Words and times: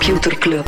Computer 0.00 0.38
Club. 0.38 0.66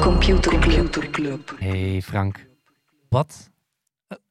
Computer 0.00 0.50
Computer 0.50 1.10
Club. 1.10 1.40
Hey 1.58 2.00
Frank. 2.02 2.46
Wat? 3.08 3.50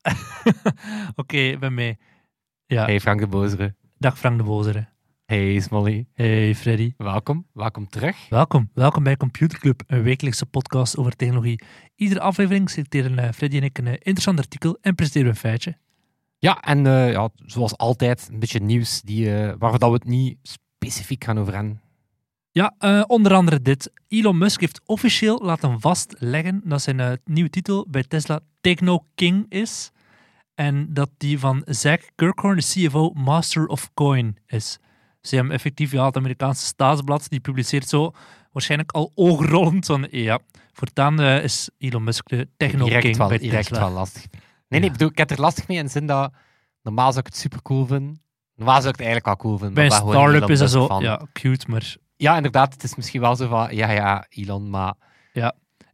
Oké, 1.16 1.58
ben 1.59 1.73
mee. 1.73 1.98
Ja, 2.66 2.86
Hey 2.86 3.00
Frank 3.00 3.20
de 3.20 3.28
Bozere. 3.28 3.76
dag 3.98 4.18
Frank 4.18 4.38
de 4.38 4.44
Bozere. 4.44 4.88
Hey 5.27 5.59
Smolly. 5.59 6.05
Hey 6.13 6.55
Freddy. 6.55 6.94
Welkom. 6.98 7.45
Welkom 7.54 7.90
terug. 7.90 8.30
Welkom. 8.30 8.70
Welkom 8.73 9.04
bij 9.04 9.17
Computer 9.17 9.59
Club, 9.59 9.84
een 9.88 10.03
wekelijkse 10.03 10.45
podcast 10.45 10.98
over 10.98 11.16
technologie. 11.16 11.62
Iedere 11.95 12.20
aflevering 12.20 12.70
selecteren 12.70 13.20
eh, 13.20 13.31
Freddy 13.31 13.58
en 13.58 13.63
ik 13.63 13.77
een 13.77 13.88
eh, 13.88 13.94
interessant 13.94 14.40
artikel 14.40 14.77
en 14.81 14.95
presenteren 14.95 15.27
we 15.27 15.34
een 15.34 15.40
feitje. 15.40 15.77
Ja, 16.38 16.62
en 16.62 16.86
eh, 16.86 17.12
ja, 17.12 17.30
zoals 17.45 17.77
altijd 17.77 18.30
een 18.31 18.40
beetje 18.40 18.59
nieuws 18.59 19.02
die, 19.02 19.36
eh 19.36 19.53
waar 19.58 19.80
dat 19.80 19.90
we 19.90 19.95
het 19.95 20.05
niet 20.05 20.38
specifiek 20.44 21.23
gaan 21.23 21.39
over 21.39 21.53
hebben. 21.53 21.81
Ja, 22.52 22.75
onder 23.08 23.34
andere 23.34 23.62
dit. 23.62 23.91
Elon 24.08 24.38
Musk 24.38 24.59
heeft 24.59 24.81
officieel 24.86 25.39
laten 25.44 25.80
vastleggen 25.80 26.62
dat 26.64 26.81
zijn 26.81 27.20
nieuwe 27.25 27.50
titel 27.50 27.88
bij 27.89 28.03
Tesla 28.03 28.39
Techno 28.62 29.05
King 29.16 29.45
is. 29.50 29.91
En 30.55 30.94
dat 30.94 31.09
die 31.17 31.39
van 31.39 31.62
Zach 31.66 32.00
Kirkhorn, 32.16 32.58
de 32.58 32.64
CFO, 32.64 33.12
Master 33.14 33.67
of 33.67 33.94
Coin 33.94 34.38
is. 34.45 34.80
Ze 35.28 35.36
hebben 35.36 35.53
effectief, 35.53 35.92
ja, 35.92 36.06
het 36.06 36.17
Amerikaanse 36.17 36.66
staatsblad, 36.66 37.30
die 37.30 37.39
publiceert 37.39 37.89
zo 37.89 38.11
waarschijnlijk 38.52 38.92
al 38.92 39.11
oogrollend 39.16 39.86
van, 39.86 40.08
ja, 40.11 40.39
voortaan 40.72 41.19
eh, 41.22 41.44
is 41.44 41.69
Elon 41.78 42.03
Musk 42.03 42.30
de 42.30 42.50
Techno 42.58 42.86
Direct 42.86 43.03
King 43.03 43.17
wel, 43.17 43.28
bij 43.28 43.38
direct 43.38 43.69
wel 43.69 43.92
lastig. 43.92 44.25
Nee, 44.31 44.80
nee, 44.80 44.89
ik 44.89 44.92
bedoel, 44.92 45.09
ik 45.09 45.17
heb 45.17 45.30
er 45.31 45.39
lastig 45.39 45.67
mee 45.67 45.78
in 45.78 45.86
de 45.86 45.92
zin 45.92 46.06
dat 46.08 46.34
normaal 46.81 47.08
zou 47.11 47.19
ik 47.19 47.25
het 47.25 47.38
super 47.38 47.61
cool 47.61 47.86
vinden. 47.86 48.22
Normaal 48.56 48.81
zou 48.81 48.88
ik 48.94 49.00
het 49.00 49.08
eigenlijk 49.08 49.25
wel 49.25 49.36
cool 49.36 49.58
vinden. 49.58 49.75
Bij 49.75 49.86
een 49.86 49.92
start-up 49.92 50.50
is 50.50 50.59
dat 50.59 50.69
zo, 50.72 50.88
van- 50.88 51.03
ja, 51.03 51.22
cute, 51.34 51.66
maar 51.69 51.95
Ja, 52.16 52.36
inderdaad. 52.36 52.73
Het 52.73 52.84
is 52.84 52.95
misschien 52.95 53.22
wel 53.22 53.36
zo 53.36 53.47
van, 53.47 53.75
ja, 53.75 53.91
ja, 53.91 54.25
Elon, 54.30 54.69
maar 54.69 54.94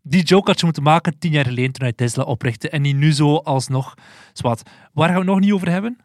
Die 0.05 0.23
joke 0.23 0.49
had 0.49 0.59
je 0.59 0.65
moeten 0.65 0.83
maken 0.83 1.17
tien 1.19 1.31
jaar 1.31 1.45
geleden 1.45 1.71
toen 1.71 1.83
hij 1.83 1.93
Tesla 1.93 2.23
oprichtte. 2.23 2.69
En 2.69 2.81
die 2.81 2.93
nu 2.93 3.11
zo 3.13 3.35
alsnog. 3.35 3.93
Zwat. 4.33 4.61
Waar 4.93 5.05
gaan 5.07 5.13
we 5.17 5.21
het 5.21 5.29
nog 5.29 5.39
niet 5.39 5.51
over 5.51 5.69
hebben? 5.69 5.97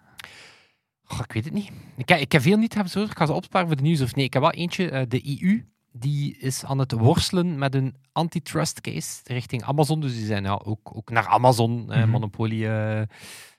Goh, 1.09 1.21
ik 1.25 1.33
weet 1.33 1.45
het 1.45 1.53
niet. 1.53 1.71
Ik, 1.97 2.09
heb- 2.09 2.21
ik 2.21 2.33
heb 2.33 2.43
veel 2.43 2.57
niet 2.57 2.75
hebben 2.75 2.93
zo. 2.93 3.03
Ik 3.03 3.19
ga 3.19 3.27
ze 3.27 3.33
opsparen 3.33 3.67
voor 3.67 3.77
de 3.77 3.83
nieuws 3.83 4.01
of 4.01 4.15
nee. 4.15 4.25
Ik 4.25 4.33
heb 4.33 4.43
wel 4.43 4.53
eentje, 4.53 4.91
eh, 4.91 5.03
de 5.09 5.41
EU, 5.43 5.67
die 5.93 6.37
is 6.39 6.65
aan 6.65 6.79
het 6.79 6.93
worstelen 6.93 7.59
met 7.59 7.75
een 7.75 7.95
antitrust 8.13 8.81
case 8.81 9.21
richting 9.25 9.63
Amazon. 9.65 10.01
Dus 10.01 10.15
die 10.15 10.27
zijn 10.27 10.45
ja, 10.45 10.61
ook, 10.65 10.97
ook 10.97 11.11
naar 11.11 11.27
Amazon, 11.27 11.93
eh, 11.93 11.99
Mhm. 12.01 12.11
monopolie, 12.11 12.67
eh, 12.67 13.01
eh, 13.01 13.07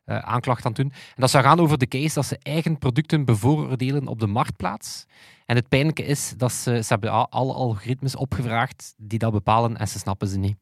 aanklacht 0.05 0.65
aan 0.65 0.71
het 0.71 0.81
doen. 0.81 0.91
En 0.91 1.21
dat 1.21 1.29
zou 1.29 1.43
gaan 1.43 1.59
over 1.59 1.77
de 1.77 1.87
case 1.87 2.13
dat 2.13 2.25
ze 2.25 2.37
eigen 2.41 2.77
producten 2.77 3.25
bevooroordelen 3.25 4.07
op 4.07 4.19
de 4.19 4.27
marktplaats. 4.27 5.05
En 5.45 5.55
het 5.55 5.69
pijnlijke 5.69 6.03
is 6.05 6.33
dat 6.37 6.51
ze, 6.51 6.81
ze 6.81 6.87
hebben 6.87 7.11
al- 7.11 7.29
alle 7.29 7.53
algoritmes 7.53 8.15
opgevraagd 8.15 8.93
die 8.97 9.19
dat 9.19 9.31
bepalen 9.31 9.77
en 9.77 9.87
ze 9.87 9.99
snappen 9.99 10.27
ze 10.27 10.37
niet. 10.37 10.57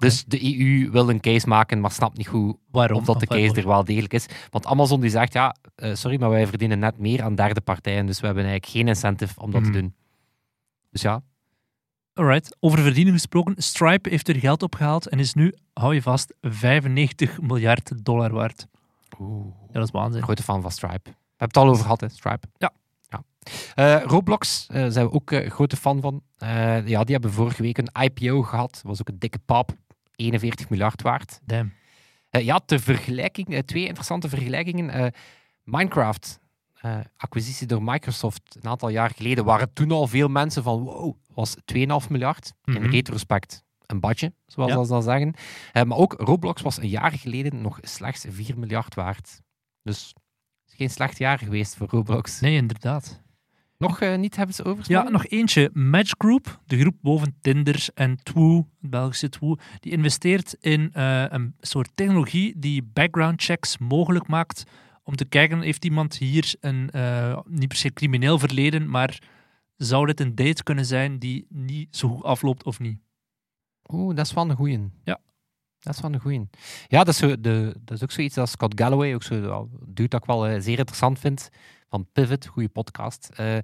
Dus 0.00 0.24
de 0.24 0.58
EU 0.58 0.90
wil 0.90 1.08
een 1.08 1.20
case 1.20 1.48
maken, 1.48 1.80
maar 1.80 1.90
snapt 1.90 2.16
niet 2.16 2.28
goed 2.28 2.56
waarom? 2.70 2.98
of 2.98 3.04
dat 3.04 3.20
de 3.20 3.26
case 3.26 3.54
er 3.54 3.66
wel 3.66 3.84
degelijk 3.84 4.12
is. 4.12 4.26
Want 4.50 4.66
Amazon 4.66 5.00
die 5.00 5.10
zegt, 5.10 5.32
ja, 5.32 5.56
eh, 5.74 5.94
sorry, 5.94 6.20
maar 6.20 6.30
wij 6.30 6.46
verdienen 6.46 6.78
net 6.78 6.98
meer 6.98 7.22
aan 7.22 7.34
derde 7.34 7.60
partijen, 7.60 8.06
dus 8.06 8.20
we 8.20 8.26
hebben 8.26 8.44
eigenlijk 8.44 8.72
geen 8.72 8.88
incentive 8.88 9.40
om 9.40 9.50
dat 9.50 9.64
te 9.64 9.70
doen. 9.70 9.94
Dus 10.90 11.02
ja, 11.02 11.22
Alright. 12.14 12.56
Over 12.60 12.78
verdienen 12.78 13.12
gesproken. 13.12 13.54
Stripe 13.56 14.08
heeft 14.08 14.28
er 14.28 14.34
geld 14.34 14.62
opgehaald 14.62 15.08
en 15.08 15.18
is 15.18 15.34
nu, 15.34 15.54
hou 15.72 15.94
je 15.94 16.02
vast, 16.02 16.34
95 16.40 17.40
miljard 17.40 18.04
dollar 18.04 18.32
waard. 18.32 18.66
Ja, 19.18 19.72
dat 19.72 19.84
is 19.84 19.90
waanzin. 19.90 20.22
grote 20.22 20.42
fan 20.42 20.62
van 20.62 20.70
Stripe. 20.70 21.10
We 21.10 21.14
hebben 21.36 21.48
het 21.48 21.56
al 21.56 21.68
over 21.68 21.82
gehad, 21.82 22.00
hè, 22.00 22.08
Stripe. 22.08 22.46
Ja. 22.56 22.72
ja. 23.08 23.22
Eh, 23.74 24.02
Roblox 24.02 24.66
eh, 24.68 24.86
zijn 24.88 25.06
we 25.06 25.12
ook 25.12 25.30
eh, 25.30 25.50
grote 25.50 25.76
fan 25.76 26.00
van. 26.00 26.22
Ja, 26.84 27.04
die 27.04 27.12
hebben 27.12 27.32
vorige 27.32 27.62
week 27.62 27.78
een 27.78 28.02
IPO 28.02 28.42
gehad. 28.42 28.72
Dat 28.72 28.82
was 28.82 29.00
ook 29.00 29.08
een 29.08 29.18
dikke 29.18 29.38
pap. 29.38 29.72
41 30.16 30.68
miljard 30.70 31.02
waard. 31.02 31.40
Damn. 31.44 31.72
Eh, 32.30 32.44
ja, 32.44 32.58
ter 32.58 32.80
vergelijking, 32.80 33.48
eh, 33.48 33.58
twee 33.58 33.86
interessante 33.86 34.28
vergelijkingen. 34.28 34.90
Eh, 34.90 35.06
Minecraft, 35.64 36.40
acquisitie 37.16 37.66
door 37.66 37.82
Microsoft 37.82 38.56
een 38.60 38.70
aantal 38.70 38.88
jaar 38.88 39.10
geleden, 39.10 39.44
waren 39.44 39.72
toen 39.72 39.90
al 39.90 40.06
veel 40.06 40.28
mensen 40.28 40.62
van 40.62 40.82
wow, 40.82 41.16
was 41.34 41.56
2,5 41.64 42.08
miljard. 42.10 42.52
In 42.64 42.72
Mhm. 42.72 42.90
retrospect 42.90 43.64
een 43.86 44.00
badje, 44.00 44.32
zoals 44.46 44.72
Ja. 44.72 44.84
ze 44.84 44.90
dat 44.92 45.04
zeggen. 45.04 45.34
Eh, 45.72 45.82
maar 45.82 45.98
ook 45.98 46.12
Roblox 46.18 46.62
was 46.62 46.76
een 46.78 46.88
jaar 46.88 47.12
geleden 47.12 47.60
nog 47.60 47.78
slechts 47.82 48.24
4 48.28 48.58
miljard 48.58 48.94
waard. 48.94 49.40
Dus 49.82 50.06
het 50.62 50.70
is 50.70 50.74
geen 50.76 50.90
slecht 50.90 51.18
jaar 51.18 51.38
geweest 51.38 51.76
voor 51.76 51.88
Roblox. 51.88 52.40
Nee, 52.40 52.56
inderdaad. 52.56 53.21
Nog 53.82 54.00
eh, 54.00 54.16
niet 54.16 54.36
hebben 54.36 54.54
ze 54.54 54.64
over? 54.64 54.84
Ja, 54.86 55.08
nog 55.08 55.26
eentje. 55.26 55.70
Match 55.72 56.12
Group, 56.18 56.60
de 56.66 56.78
groep 56.78 56.94
boven 57.00 57.36
Tinder 57.40 57.88
en 57.94 58.16
Twoo, 58.22 58.56
het 58.80 58.90
Belgische 58.90 59.28
Twoo, 59.28 59.56
die 59.80 59.92
investeert 59.92 60.56
in 60.60 60.90
eh, 60.92 61.24
een 61.28 61.54
soort 61.60 61.90
technologie 61.94 62.58
die 62.58 62.82
background 62.82 63.42
checks 63.42 63.78
mogelijk 63.78 64.26
maakt 64.26 64.64
om 65.04 65.16
te 65.16 65.24
kijken, 65.24 65.60
heeft 65.60 65.84
iemand 65.84 66.16
hier 66.16 66.54
een, 66.60 66.90
eh, 66.90 67.38
niet 67.46 67.68
per 67.68 67.76
se 67.76 67.92
crimineel 67.92 68.38
verleden, 68.38 68.90
maar 68.90 69.22
zou 69.76 70.06
dit 70.06 70.20
een 70.20 70.34
date 70.34 70.62
kunnen 70.62 70.86
zijn 70.86 71.18
die 71.18 71.46
niet 71.48 71.96
zo 71.96 72.08
goed 72.08 72.24
afloopt 72.24 72.64
of 72.64 72.78
niet? 72.78 72.98
Oeh, 73.92 74.16
dat 74.16 74.26
is 74.26 74.32
wel 74.32 74.50
een 74.50 74.56
goeie. 74.56 74.90
Ja. 75.04 75.20
Dat 75.78 75.94
is 75.94 76.00
wel 76.00 76.12
een 76.12 76.20
goeie. 76.20 76.48
Ja, 76.88 76.98
dat 76.98 77.08
is, 77.08 77.16
zo 77.16 77.40
de, 77.40 77.76
dat 77.84 77.96
is 77.96 78.02
ook 78.02 78.10
zoiets 78.10 78.34
dat 78.34 78.48
Scott 78.48 78.80
Galloway, 78.80 79.14
ook 79.14 79.22
zo, 79.22 79.68
dude 79.86 80.08
dat 80.08 80.20
ik 80.20 80.26
wel 80.26 80.60
zeer 80.60 80.78
interessant 80.78 81.18
vind, 81.18 81.50
van 81.92 82.06
Pivot, 82.12 82.46
goede 82.46 82.68
podcast. 82.68 83.30
Eh, 83.36 83.56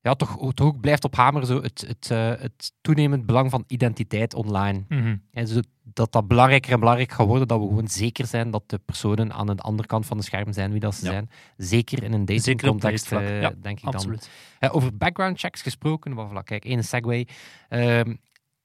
ja, 0.00 0.14
toch, 0.14 0.54
toch 0.54 0.66
ook 0.66 0.80
blijft 0.80 1.04
op 1.04 1.16
hamer 1.16 1.46
zo 1.46 1.62
het, 1.62 1.84
het, 1.86 2.10
eh, 2.10 2.28
het 2.38 2.72
toenemend 2.80 3.26
belang 3.26 3.50
van 3.50 3.64
identiteit 3.66 4.34
online. 4.34 4.84
En 5.30 5.46
zo, 5.48 5.60
dat 5.82 6.12
dat 6.12 6.28
belangrijker 6.28 6.72
en 6.72 6.78
belangrijker 6.78 7.16
gaat 7.16 7.26
worden, 7.26 7.48
dat 7.48 7.60
we 7.60 7.66
gewoon 7.66 7.88
zeker 7.88 8.26
zijn 8.26 8.50
dat 8.50 8.62
de 8.66 8.78
personen 8.78 9.32
aan 9.32 9.46
de 9.46 9.56
andere 9.62 9.88
kant 9.88 10.06
van 10.06 10.16
het 10.16 10.26
scherm 10.26 10.52
zijn 10.52 10.70
wie 10.70 10.80
dat 10.80 10.94
ze 10.94 11.04
Ja. 11.04 11.10
zijn. 11.10 11.30
Zeker 11.56 12.02
in 12.02 12.12
een 12.12 12.24
datingcontext, 12.24 13.10
datingvlak. 13.10 13.22
eh, 13.22 13.40
Ja, 13.56 13.62
denk 13.62 13.76
ik 13.80 13.84
dan. 13.92 14.70
Over 14.70 14.96
background 14.96 15.38
checks 15.40 15.62
gesproken, 15.62 16.12
maar 16.14 16.28
voilà, 16.30 16.44
kijk, 16.44 16.64
één 16.64 16.84
segue. 16.84 17.26
Ehm, 17.68 18.14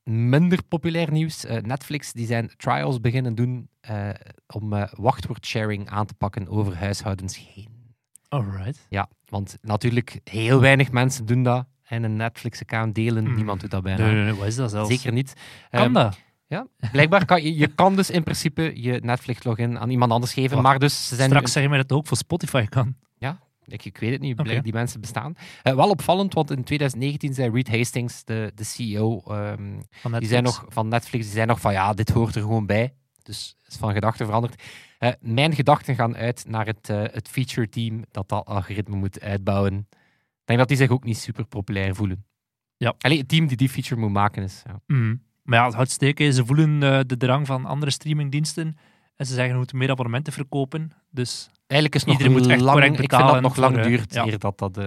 minder 0.03 0.63
populair 0.63 1.11
nieuws. 1.11 1.43
Netflix 1.61 2.13
die 2.13 2.25
zijn 2.27 2.51
trials 2.57 2.99
beginnen 3.01 3.35
doen 3.35 3.69
om 4.53 4.69
wachtwoordsharing 4.95 5.89
aan 5.89 6.05
te 6.05 6.13
pakken 6.13 6.47
over 6.47 6.77
huishoudens 6.77 7.37
heen. 7.53 7.76
Alright. 8.29 8.85
Ja, 8.89 9.09
want 9.25 9.57
natuurlijk, 9.61 10.19
heel 10.23 10.59
weinig 10.59 10.91
mensen 10.91 11.25
doen 11.25 11.43
dat. 11.43 11.65
En 11.83 12.03
een 12.03 12.15
Netflix-account 12.15 12.95
delen, 12.95 13.23
Mm. 13.27 13.35
niemand 13.35 13.61
doet 13.61 13.71
dat 13.71 13.83
bijna. 13.83 14.05
Nee, 14.05 14.13
nee, 14.15 14.23
nee, 14.23 14.33
wat 14.33 14.47
is 14.47 14.55
dat 14.55 14.71
zelfs? 14.71 14.89
Zeker 14.89 15.11
niet. 15.13 15.33
Kan 15.69 15.81
Ehm, 15.81 15.93
dat? 15.93 16.19
Ja, 16.47 16.67
blijkbaar 16.91 17.25
kan 17.25 17.43
je, 17.43 17.57
je 17.57 17.67
kan 17.67 17.95
dus 17.95 18.09
in 18.09 18.23
principe 18.23 18.71
je 18.81 18.99
Netflix-login 19.03 19.79
aan 19.79 19.89
iemand 19.89 20.11
anders 20.11 20.33
geven, 20.33 20.61
maar 20.61 20.79
dus 20.79 21.07
ze 21.07 21.15
zijn 21.15 21.29
Straks 21.29 21.51
zeg 21.51 21.63
je 21.63 21.69
mij 21.69 21.77
dat 21.77 21.89
het 21.89 21.97
ook 21.97 22.07
voor 22.07 22.17
Spotify 22.17 22.65
kan. 22.65 22.95
Ik, 23.69 23.85
ik 23.85 23.97
weet 23.97 24.11
het 24.11 24.21
niet, 24.21 24.63
die 24.63 24.73
mensen 24.73 25.01
bestaan. 25.01 25.33
Eh, 25.63 25.75
wel 25.75 25.89
opvallend, 25.89 26.33
want 26.33 26.51
in 26.51 26.63
2019 26.63 27.33
zei 27.33 27.51
Reed 27.51 27.69
Hastings, 27.69 28.23
de, 28.23 28.51
de 28.55 28.63
CEO, 28.63 29.21
ehm, 29.25 29.57
Van 29.57 29.61
die 29.61 29.79
Netflix. 30.11 30.27
zei 30.29 30.41
nog, 30.41 30.65
van 30.69 30.87
Netflix, 30.87 31.25
die 31.25 31.33
zei 31.33 31.45
nog 31.45 31.59
van 31.59 31.71
ja, 31.73 31.93
dit 31.93 32.09
hoort 32.09 32.35
er 32.35 32.41
gewoon 32.41 32.65
bij. 32.65 32.93
Dus 33.23 33.57
is 33.67 33.75
van 33.75 33.93
gedachten 33.93 34.25
veranderd. 34.25 34.63
Eh, 34.97 35.11
mijn 35.19 35.55
gedachten 35.55 35.95
gaan 35.95 36.15
uit 36.15 36.45
naar 36.47 36.65
het, 36.65 36.89
eh, 36.89 37.01
het 37.01 37.27
feature 37.27 37.69
team 37.69 38.03
dat 38.11 38.29
dat 38.29 38.45
algoritme 38.45 38.95
moet 38.95 39.21
uitbouwen. 39.21 39.87
Ik 39.89 40.45
denk 40.45 40.59
dat 40.59 40.67
die 40.67 40.77
zich 40.77 40.89
ook 40.89 41.03
niet 41.03 41.17
super 41.17 41.45
populair 41.45 41.95
voelen. 41.95 42.25
Ja. 42.77 42.95
Allee, 42.97 43.17
het 43.17 43.27
team 43.27 43.47
die 43.47 43.57
die 43.57 43.69
feature 43.69 44.01
moet 44.01 44.11
maken 44.11 44.43
is. 44.43 44.63
Ja. 44.65 44.79
Mhm. 44.85 45.15
Maar 45.43 45.59
ja, 45.59 45.65
het 45.65 45.73
houdt 45.73 45.91
steken. 45.91 46.33
Ze 46.33 46.45
voelen 46.45 46.83
eh, 46.83 46.99
de 47.05 47.17
drang 47.17 47.47
van 47.47 47.65
andere 47.65 47.91
streamingdiensten. 47.91 48.77
En 49.15 49.25
ze 49.25 49.33
zeggen, 49.33 49.51
we 49.51 49.57
moeten 49.57 49.77
meer 49.77 49.89
abonnementen 49.89 50.33
verkopen. 50.33 50.91
Dus 51.09 51.49
Eigenlijk 51.67 51.95
is 51.95 52.01
het 52.01 52.09
nog 52.09 52.19
Iedereen 52.19 52.41
moet 52.41 52.51
echt 52.51 52.61
lang, 52.61 52.71
correct 52.71 52.99
ik 52.99 53.13
vind 53.13 53.31
dat 53.31 53.41
nog 53.41 53.55
lang 53.55 53.73
voor, 53.73 53.83
duurt, 53.83 54.13
ja. 54.13 54.25
eer 54.25 54.39
dat 54.39 54.57
dat, 54.57 54.79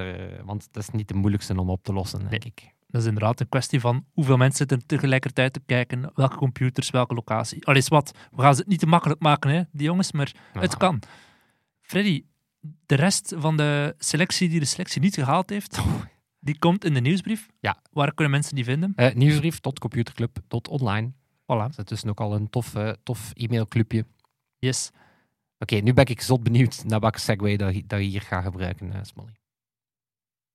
want 0.44 0.68
dat 0.70 0.82
is 0.82 0.90
niet 0.90 1.08
de 1.08 1.14
moeilijkste 1.14 1.60
om 1.60 1.70
op 1.70 1.82
te 1.82 1.92
lossen, 1.92 2.28
denk 2.28 2.44
ik. 2.44 2.72
Dat 2.90 3.00
is 3.00 3.06
inderdaad 3.06 3.40
een 3.40 3.48
kwestie 3.48 3.80
van 3.80 4.04
hoeveel 4.12 4.36
mensen 4.36 4.58
zitten 4.68 4.86
tegelijkertijd 4.86 5.52
te 5.52 5.60
kijken. 5.66 6.10
Welke 6.14 6.36
computers, 6.36 6.90
welke 6.90 7.14
locatie. 7.14 7.66
Al 7.66 7.74
is 7.76 7.88
wat, 7.88 8.14
we 8.30 8.42
gaan 8.42 8.54
ze 8.54 8.60
het 8.60 8.68
niet 8.70 8.78
te 8.78 8.86
makkelijk 8.86 9.20
maken, 9.20 9.50
hè, 9.50 9.62
die 9.72 9.86
jongens, 9.86 10.12
maar 10.12 10.32
het 10.52 10.76
kan. 10.76 11.02
Freddy, 11.80 12.24
de 12.86 12.94
rest 12.94 13.34
van 13.36 13.56
de 13.56 13.94
selectie 13.98 14.48
die 14.48 14.60
de 14.60 14.64
selectie 14.66 15.00
niet 15.00 15.14
gehaald 15.14 15.50
heeft, 15.50 15.80
die 16.40 16.58
komt 16.58 16.84
in 16.84 16.94
de 16.94 17.00
nieuwsbrief. 17.00 17.48
Ja. 17.60 17.82
Waar 17.92 18.14
kunnen 18.14 18.32
mensen 18.32 18.54
die 18.54 18.64
vinden? 18.64 18.92
Eh, 18.96 19.14
nieuwsbrief 19.14 19.58
tot 19.60 19.78
computerclub 19.78 20.36
tot 20.48 20.68
online. 20.68 21.12
Voilà. 21.42 21.74
Dat 21.76 21.90
is 21.90 22.00
dus 22.00 22.04
ook 22.10 22.20
al 22.20 22.34
een 22.34 22.50
tof, 22.50 22.74
eh, 22.74 22.92
tof 23.02 23.30
e-mailclubje. 23.34 24.04
Yes. 24.58 24.90
Oké, 25.58 25.74
nu 25.76 25.92
ben 25.94 26.06
ik 26.06 26.20
zot 26.20 26.42
benieuwd 26.42 26.84
naar 26.86 27.00
welke 27.00 27.18
segue 27.20 27.56
dat, 27.56 27.74
je- 27.74 27.86
dat 27.86 27.98
je 28.00 28.04
hier 28.06 28.20
gaat 28.20 28.44
gebruiken, 28.44 28.92
eh 28.92 28.98
Smolly. 29.02 29.32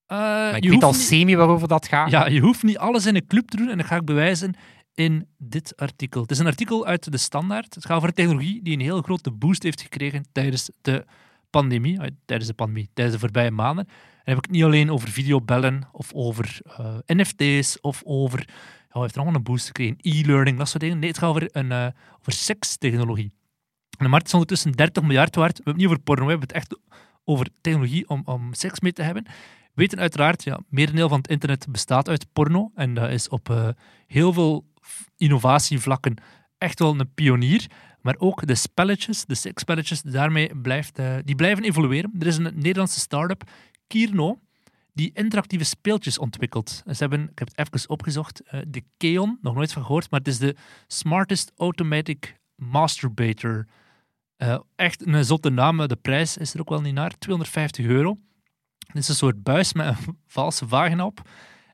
Maar 0.08 0.56
ik 0.56 0.64
je 0.64 0.70
weet 0.70 0.84
al 0.84 0.92
niet- 0.92 1.02
semi 1.02 1.36
waarover 1.36 1.68
dat 1.68 1.88
gaat. 1.88 2.12
Ja, 2.12 2.28
je 2.28 2.40
hoeft 2.40 2.64
niet 2.64 2.78
alles 2.78 3.06
in 3.06 3.16
een 3.16 3.28
club 3.28 3.48
te 3.50 3.58
doen 3.58 3.70
en 3.70 3.78
dat 3.78 3.86
ga 3.86 3.96
ik 3.96 4.06
bewijzen 4.06 4.54
in 4.94 5.28
dit 5.38 5.74
artikel. 5.78 6.22
Het 6.22 6.32
is 6.32 6.40
een 6.40 6.46
artikel 6.46 6.86
uit 6.86 7.12
de 7.12 7.18
Standaard. 7.18 7.76
Het 7.76 7.86
gaat 7.86 7.96
over 7.98 8.08
een 8.10 8.16
technologie 8.16 8.64
die 8.64 8.74
een 8.74 8.80
heel 8.82 9.02
grote 9.02 9.32
boost 9.32 9.64
heeft 9.64 9.82
gekregen 9.82 10.26
tijdens 10.32 10.70
de 10.82 11.06
pandemie. 11.50 12.00
eh, 12.00 12.08
Tijdens 12.26 12.50
de 12.50 12.56
pandemie, 12.56 12.90
tijdens 12.94 13.16
de 13.18 13.22
voorbije 13.24 13.52
maanden. 13.52 13.86
En 13.88 14.32
heb 14.34 14.38
ik 14.38 14.44
het 14.44 14.52
niet 14.52 14.64
alleen 14.64 14.92
over 14.92 15.10
videobellen 15.10 15.88
of 15.92 16.14
over 16.14 16.60
eh, 16.78 16.96
NFT's 17.06 17.78
of 17.82 18.02
over... 18.06 18.40
Ja, 18.48 19.02
wat 19.02 19.02
heeft 19.02 19.16
er 19.16 19.22
allemaal 19.22 19.40
een 19.40 19.44
boost 19.46 19.66
gekregen? 19.66 19.96
E-learning, 20.02 20.58
dat 20.58 20.70
soort 20.70 20.82
dingen. 20.84 21.00
Nee, 21.00 21.10
het 21.10 21.18
gaat 21.18 21.30
over, 21.30 21.48
een, 21.52 21.72
over 22.20 22.32
sekstechnologie. 22.32 23.32
En 23.98 24.04
de 24.06 24.08
markt 24.12 24.26
is 24.28 24.34
ondertussen 24.34 24.72
30 24.72 25.04
miljard 25.04 25.36
waard. 25.36 25.58
We 25.58 25.64
hebben 25.64 25.74
het 25.74 25.82
niet 25.82 25.92
over 25.92 26.00
porno, 26.04 26.24
we 26.24 26.30
hebben 26.30 26.48
het 26.48 26.58
echt 26.58 26.80
over 27.24 27.48
technologie 27.62 28.10
om, 28.10 28.22
om 28.26 28.54
seks 28.54 28.80
mee 28.80 28.94
te 28.94 29.02
hebben. 29.02 29.26
We 29.76 29.82
weten 29.82 30.00
uiteraard, 30.00 30.44
ja, 30.44 30.60
merendeel 30.70 31.10
van 31.10 31.18
het 31.18 31.28
internet 31.28 31.68
bestaat 31.70 32.10
uit 32.10 32.34
porno. 32.34 32.72
En 32.76 32.94
dat 32.94 33.10
is 33.10 33.30
op 33.30 33.50
eh, 33.50 33.70
heel 34.08 34.34
veel 34.34 34.66
innovatievlakken 35.18 36.16
echt 36.58 36.80
wel 36.80 37.00
een 37.00 37.14
pionier. 37.14 37.66
Maar 38.02 38.16
ook 38.18 38.48
de 38.48 38.56
spelletjes, 38.56 39.26
de 39.26 39.36
seksspelletjes, 39.36 40.02
daarmee 40.02 40.56
blijft, 40.56 41.00
eh, 41.00 41.16
die 41.24 41.36
blijven 41.36 41.64
evolueren. 41.64 42.12
Er 42.20 42.28
is 42.28 42.38
een 42.38 42.52
Nederlandse 42.56 43.00
start-up, 43.00 43.44
Kierno, 43.88 44.40
die 44.94 45.12
interactieve 45.14 45.66
speeltjes 45.66 46.18
ontwikkelt. 46.18 46.84
Ze 46.86 46.96
hebben, 46.98 47.22
ik 47.22 47.40
heb 47.40 47.48
het 47.56 47.74
even 47.74 47.90
opgezocht, 47.90 48.42
eh, 48.42 48.60
de 48.68 48.84
Keon, 48.98 49.38
nog 49.42 49.56
nooit 49.56 49.74
van 49.74 49.86
gehoord, 49.86 50.10
maar 50.10 50.20
het 50.20 50.30
is 50.30 50.38
de 50.38 50.56
Smartest 50.88 51.52
Automatic 51.56 52.40
Masturbator. 52.56 53.68
Echt 54.76 55.08
een 55.08 55.26
zotte 55.26 55.50
naam. 55.50 55.88
De 55.88 55.96
prijs 55.96 56.38
is 56.38 56.54
er 56.54 56.60
ook 56.60 56.70
wel 56.70 56.82
niet 56.82 56.94
naar. 56.94 57.18
250 57.18 57.86
euro. 57.86 58.18
Het 58.86 58.96
is 58.98 59.10
een 59.10 59.16
soort 59.16 59.44
buis 59.44 59.74
met 59.74 59.88
een 59.88 60.18
valse 60.28 60.68
vagina 60.68 61.06
op. 61.06 61.22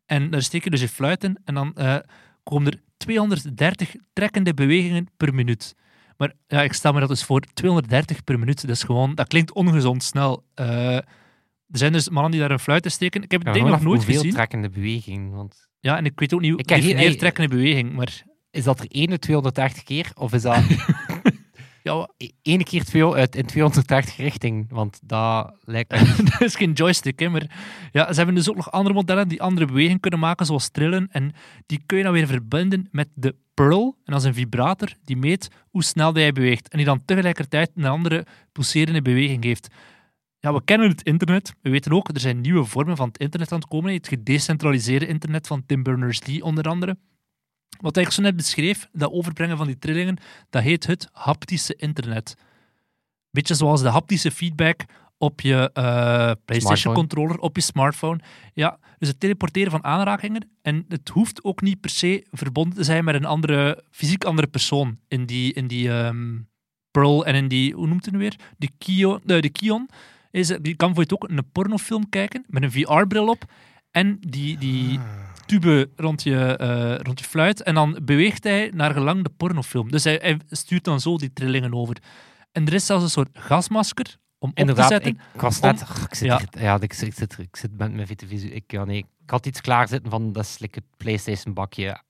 En 0.05 0.29
daar 0.29 0.41
steek 0.41 0.63
je 0.63 0.69
dus 0.69 0.81
je 0.81 0.87
fluit 0.89 1.23
in. 1.23 1.37
En 1.45 1.53
dan 1.53 1.73
eh, 1.75 1.95
komen 2.43 2.71
er 2.71 2.81
230 2.97 3.95
trekkende 4.13 4.53
bewegingen 4.53 5.07
per 5.17 5.33
minuut. 5.33 5.75
Maar 6.17 6.33
ja, 6.47 6.61
ik 6.61 6.73
stel 6.73 6.93
me 6.93 6.99
dat 6.99 7.09
dus 7.09 7.23
voor 7.23 7.41
230 7.53 8.23
per 8.23 8.39
minuut. 8.39 8.61
Dat 8.61 8.75
is 8.75 8.83
gewoon, 8.83 9.15
dat 9.15 9.27
klinkt 9.27 9.53
ongezond 9.53 10.03
snel. 10.03 10.43
Eh, 10.53 10.95
er 10.95 11.77
zijn 11.77 11.91
dus 11.91 12.09
mannen 12.09 12.31
die 12.31 12.39
daar 12.39 12.51
een 12.51 12.59
fluit 12.59 12.85
in 12.85 12.91
steken. 12.91 13.23
Ik 13.23 13.31
heb 13.31 13.39
het 13.45 13.49
Ja, 13.49 13.55
ding 13.55 13.67
nog 13.73 13.81
nooit 13.81 13.95
hoeveel 13.97 14.15
gezien. 14.15 14.31
trekkende 14.33 14.69
beweging. 14.69 15.33
Want 15.33 15.69
Ja, 15.79 15.97
en 15.97 16.05
ik 16.05 16.19
weet 16.19 16.33
ook 16.33 16.41
niet 16.41 16.51
hoe 16.51 16.59
Ik 16.59 16.69
heb 16.69 16.81
geen- 16.81 17.17
trekkende 17.17 17.55
beweging. 17.55 17.93
Maar 17.93 18.21
is 18.51 18.63
dat 18.63 18.79
er 18.79 18.85
1 18.89 19.19
230 19.19 19.83
keer? 19.83 20.11
Of 20.15 20.33
is 20.33 20.41
dat 20.41 20.57
ja, 21.83 22.09
ene 22.41 22.63
keer 22.63 22.83
twee, 22.83 23.13
uit 23.13 23.35
in 23.35 23.45
230 23.45 24.17
richting? 24.17 24.65
Want 24.69 24.99
dat 25.03 25.55
lijkt 25.63 25.91
me... 25.91 26.23
dat 26.31 26.41
is 26.41 26.55
geen 26.55 26.73
joystick, 26.73 27.19
hè, 27.19 27.29
maar 27.29 27.45
ja, 27.91 28.11
ze 28.11 28.17
hebben 28.17 28.35
dus 28.35 28.49
ook 28.49 28.55
nog 28.55 28.71
andere 28.71 28.95
modellen 28.95 29.27
die 29.27 29.41
andere 29.41 29.65
bewegingen 29.65 29.99
kunnen 29.99 30.19
maken, 30.19 30.45
zoals 30.45 30.69
trillen. 30.69 31.07
En 31.11 31.33
die 31.65 31.83
kun 31.85 31.97
je 31.97 32.03
dan 32.03 32.13
weer 32.13 32.27
verbinden 32.27 32.87
met 32.91 33.07
de 33.13 33.35
Pearl. 33.53 33.97
En 34.03 34.13
dat 34.13 34.21
is 34.21 34.27
een 34.27 34.33
vibrator 34.33 34.93
die 35.03 35.17
meet 35.17 35.49
hoe 35.69 35.83
snel 35.83 36.17
jij 36.17 36.31
beweegt. 36.31 36.69
En 36.69 36.77
die 36.77 36.85
dan 36.85 37.05
tegelijkertijd 37.05 37.71
een 37.75 37.85
andere 37.85 38.25
pulserende 38.51 39.01
beweging 39.01 39.43
geeft. 39.43 39.67
Ja, 40.39 40.53
we 40.53 40.63
kennen 40.63 40.89
het 40.89 41.03
internet. 41.03 41.53
We 41.61 41.69
weten 41.69 41.91
ook, 41.91 42.09
er 42.09 42.19
zijn 42.19 42.41
nieuwe 42.41 42.65
vormen 42.65 42.97
van 42.97 43.07
het 43.07 43.17
internet 43.17 43.51
aan 43.51 43.59
het 43.59 43.67
komen. 43.67 43.93
Het 43.93 44.07
gedecentraliseerde 44.07 45.07
internet 45.07 45.47
van 45.47 45.65
Tim 45.65 45.83
Berners-Lee 45.83 46.43
onder 46.43 46.63
andere. 46.63 46.97
Wat 47.79 47.97
ik 47.97 48.12
zo 48.12 48.21
net 48.21 48.35
beschreef, 48.35 48.88
dat 48.91 49.12
overbrengen 49.12 49.57
van 49.57 49.68
die 49.68 49.79
trillingen, 49.79 50.18
dat 50.50 50.62
heet 50.62 50.88
het 50.88 51.09
haptische 51.12 51.75
internet. 51.75 52.35
Beetje 53.29 53.56
zoals 53.56 53.81
de 53.81 53.89
haptische 53.89 54.31
feedback 54.31 54.85
op 55.18 55.41
je 55.41 55.69
eh, 55.73 55.83
PlayStation 56.45 56.62
Smartphone. 56.62 56.95
controller, 56.95 57.38
op 57.38 57.56
je 57.56 57.62
smartphone. 57.62 58.19
Ja, 58.53 58.79
dus 58.97 59.07
het 59.07 59.19
teleporteren 59.19 59.71
van 59.71 59.83
aanrakingen. 59.83 60.50
En 60.62 60.85
het 60.88 61.09
hoeft 61.09 61.44
ook 61.44 61.62
niet 61.62 61.81
per 61.81 61.89
se 61.89 62.25
verbonden 62.31 62.77
te 62.77 62.83
zijn 62.83 63.03
met 63.03 63.15
een 63.15 63.25
andere, 63.25 63.83
fysiek 63.91 64.24
andere 64.24 64.47
persoon 64.47 64.97
in 65.07 65.25
die, 65.25 65.53
in 65.53 65.67
die 65.67 65.89
ehm, 65.89 66.38
Pearl 66.91 67.25
en 67.25 67.35
in 67.35 67.47
die, 67.47 67.74
hoe 67.74 67.88
noemt 67.88 68.06
het 68.06 68.13
nu 68.13 68.19
weer? 68.19 68.35
De 68.57 68.69
Kion. 68.77 69.19
De, 69.24 69.41
de 69.41 69.50
Kion 69.50 69.89
is, 70.31 70.47
die 70.62 70.75
kan 70.75 70.94
voor 70.94 71.03
je 71.07 71.13
ook 71.13 71.29
een 71.29 71.51
pornofilm 71.51 72.09
kijken 72.09 72.44
met 72.47 72.63
een 72.63 72.71
VR-bril 72.71 73.27
op. 73.27 73.44
En 73.91 74.17
die, 74.19 74.57
die 74.57 75.00
tube 75.59 75.89
rond 75.95 76.24
je, 76.24 76.56
eh, 76.57 76.95
rond 76.98 77.19
je 77.19 77.25
fluit. 77.25 77.63
En 77.63 77.74
dan 77.75 78.00
beweegt 78.03 78.44
hij 78.44 78.71
naar 78.74 78.94
gelang 78.94 79.24
de 79.24 79.30
pornofilm. 79.38 79.92
Dus 79.92 80.03
hij, 80.03 80.18
hij 80.21 80.39
stuurt 80.50 80.83
dan 80.83 81.00
zo 81.00 81.18
die 81.18 81.33
trillingen 81.33 81.74
over. 81.74 81.98
En 82.51 82.68
er 82.68 82.74
is 82.74 82.86
zelfs 82.86 83.03
een 83.03 83.09
soort 83.09 83.30
gasmasker 83.33 84.18
om 84.39 84.50
op 84.50 84.56
te 84.56 84.62
Inderdaad, 84.62 84.88
zetten. 84.89 85.12
ik, 85.33 85.42
was 85.42 85.59
net... 85.59 85.81
om- 85.89 86.03
ik 86.03 86.15
zit 86.15 86.27
ja. 86.27 86.42
ja, 86.59 86.75
ik, 86.75 86.81
ik 86.83 86.94
zit, 86.94 87.38
ik 87.39 87.56
zit 87.56 87.77
met 87.77 87.94
mijn 87.94 88.07
vitavisu. 88.07 88.48
Ik, 88.48 88.63
ja, 88.68 88.83
nee, 88.86 88.98
ik 88.98 89.30
had 89.30 89.45
iets 89.45 89.62
klaarzitten 89.62 90.12
van, 90.12 90.31
dat 90.33 90.44
is 90.44 90.59
like 90.59 90.80
het 90.80 90.98
Playstation-bakje 90.98 92.01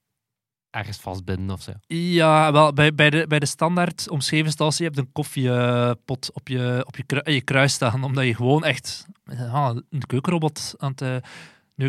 ergens 0.69 0.97
vastbinden 0.97 1.55
of 1.55 1.61
zo. 1.61 1.71
Ja, 1.87 2.51
wel, 2.51 2.73
bij, 2.73 2.95
bij, 2.95 3.09
de, 3.09 3.25
bij 3.27 3.39
de 3.39 3.45
standaard 3.45 4.09
omschreven 4.09 4.51
stal 4.51 4.71
je 4.75 4.83
hebt 4.83 4.97
een 4.97 5.11
koffiepot 5.11 6.31
op 6.33 6.47
je, 6.47 6.83
op 6.87 6.95
je, 6.97 7.03
kru- 7.03 7.31
je 7.31 7.41
kruis 7.41 7.73
staan, 7.73 8.03
omdat 8.03 8.25
je 8.25 8.35
gewoon 8.35 8.63
echt 8.63 9.05
ja, 9.23 9.75
een 9.89 10.05
keukenrobot 10.05 10.73
aan 10.77 10.93
het 10.95 11.23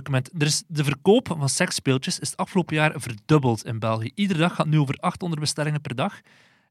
bent. 0.00 0.30
Er 0.38 0.46
is, 0.46 0.62
de 0.66 0.84
verkoop 0.84 1.26
van 1.38 1.48
seksspeeltjes 1.48 2.18
is 2.18 2.30
het 2.30 2.38
afgelopen 2.38 2.76
jaar 2.76 2.92
verdubbeld 2.96 3.64
in 3.64 3.78
België. 3.78 4.10
Iedere 4.14 4.38
dag 4.38 4.54
gaat 4.54 4.66
nu 4.66 4.78
over 4.78 4.94
800 4.94 5.40
bestellingen 5.40 5.80
per 5.80 5.94
dag. 5.94 6.20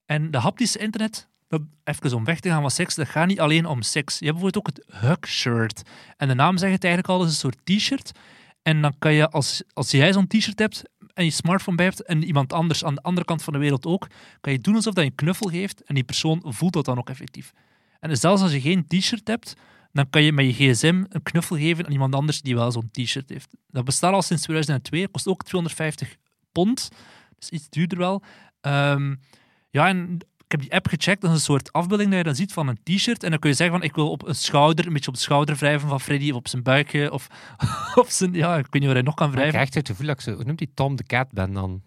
En 0.05 0.31
de 0.31 0.37
haptische 0.37 0.79
internet, 0.79 1.27
dat, 1.47 1.61
even 1.83 2.15
om 2.15 2.23
weg 2.23 2.39
te 2.39 2.49
gaan 2.49 2.61
van 2.61 2.71
seks, 2.71 2.95
dat 2.95 3.07
gaat 3.07 3.27
niet 3.27 3.39
alleen 3.39 3.65
om 3.65 3.81
seks. 3.81 4.19
Je 4.19 4.25
hebt 4.25 4.39
bijvoorbeeld 4.39 4.67
ook 4.67 4.75
het 4.75 5.01
hug-shirt. 5.01 5.81
En 6.17 6.27
de 6.27 6.33
naam 6.33 6.57
zegt 6.57 6.73
het 6.73 6.83
eigenlijk 6.83 7.13
al, 7.13 7.19
het 7.19 7.29
is 7.29 7.43
een 7.43 7.51
soort 7.51 7.65
t-shirt. 7.79 8.11
En 8.61 8.81
dan 8.81 8.93
kan 8.99 9.13
je, 9.13 9.29
als, 9.29 9.63
als 9.73 9.91
jij 9.91 10.13
zo'n 10.13 10.27
t-shirt 10.27 10.59
hebt 10.59 10.83
en 11.13 11.23
je 11.23 11.31
smartphone 11.31 11.77
bij 11.77 11.85
hebt 11.85 12.03
en 12.03 12.23
iemand 12.23 12.53
anders 12.53 12.83
aan 12.83 12.95
de 12.95 13.01
andere 13.01 13.25
kant 13.25 13.43
van 13.43 13.53
de 13.53 13.59
wereld 13.59 13.85
ook, 13.85 14.07
kan 14.41 14.51
je 14.51 14.59
doen 14.59 14.75
alsof 14.75 14.93
dat 14.93 15.03
je 15.03 15.09
een 15.09 15.15
knuffel 15.15 15.49
geeft 15.49 15.83
en 15.83 15.95
die 15.95 16.03
persoon 16.03 16.41
voelt 16.45 16.73
dat 16.73 16.85
dan 16.85 16.97
ook 16.97 17.09
effectief. 17.09 17.53
En 17.99 18.17
zelfs 18.17 18.41
als 18.41 18.51
je 18.51 18.61
geen 18.61 18.87
t-shirt 18.87 19.27
hebt, 19.27 19.55
dan 19.93 20.09
kan 20.09 20.23
je 20.23 20.31
met 20.31 20.45
je 20.45 20.53
gsm 20.73 21.03
een 21.09 21.23
knuffel 21.23 21.55
geven 21.55 21.85
aan 21.85 21.91
iemand 21.91 22.15
anders 22.15 22.41
die 22.41 22.55
wel 22.55 22.71
zo'n 22.71 22.89
t-shirt 22.91 23.29
heeft. 23.29 23.55
Dat 23.67 23.85
bestaat 23.85 24.13
al 24.13 24.21
sinds 24.21 24.43
2002, 24.43 25.07
kost 25.07 25.27
ook 25.27 25.43
250 25.43 26.15
pond, 26.51 26.89
dus 27.39 27.49
iets 27.49 27.69
duurder 27.69 27.97
wel. 27.97 28.23
Ehm, 28.61 29.15
ja, 29.69 29.87
en 29.87 30.17
ik 30.37 30.51
heb 30.51 30.59
die 30.69 30.73
app 30.73 30.87
gecheckt, 30.87 31.21
dat 31.21 31.29
is 31.29 31.35
een 31.35 31.43
soort 31.43 31.73
afbeelding 31.73 32.09
dat 32.09 32.17
je 32.17 32.23
dan 32.25 32.35
ziet 32.35 32.53
van 32.53 32.67
een 32.67 32.79
t-shirt. 32.83 33.23
En 33.23 33.29
dan 33.29 33.39
kun 33.39 33.49
je 33.49 33.55
zeggen 33.55 33.77
van, 33.77 33.85
ik 33.85 33.95
wil 33.95 34.11
op 34.11 34.27
een 34.27 34.35
schouder, 34.35 34.87
een 34.87 34.93
beetje 34.93 35.07
op 35.07 35.13
de 35.13 35.19
schouder 35.19 35.55
wrijven 35.55 35.89
van 35.89 36.01
Freddy, 36.01 36.29
of 36.29 36.35
op 36.35 36.47
zijn 36.47 36.63
buikje, 36.63 37.11
of 37.11 37.27
op 37.95 38.07
zijn, 38.07 38.33
ja, 38.33 38.57
ik 38.57 38.63
weet 38.69 38.73
niet 38.73 38.85
waar 38.85 38.93
hij 38.93 39.01
nog 39.01 39.15
kan 39.15 39.27
Ik 39.27 39.33
wrijven. 39.33 39.53
krijg 39.53 39.73
het 39.73 39.87
gevoel 39.87 40.07
dat 40.07 40.15
ik 40.15 40.21
zo... 40.21 40.33
Hoe 40.33 40.43
noemt 40.43 40.57
die 40.57 40.71
Tom 40.73 40.95
de 40.95 41.03
Cat 41.03 41.31
ben 41.31 41.53
dan? 41.53 41.81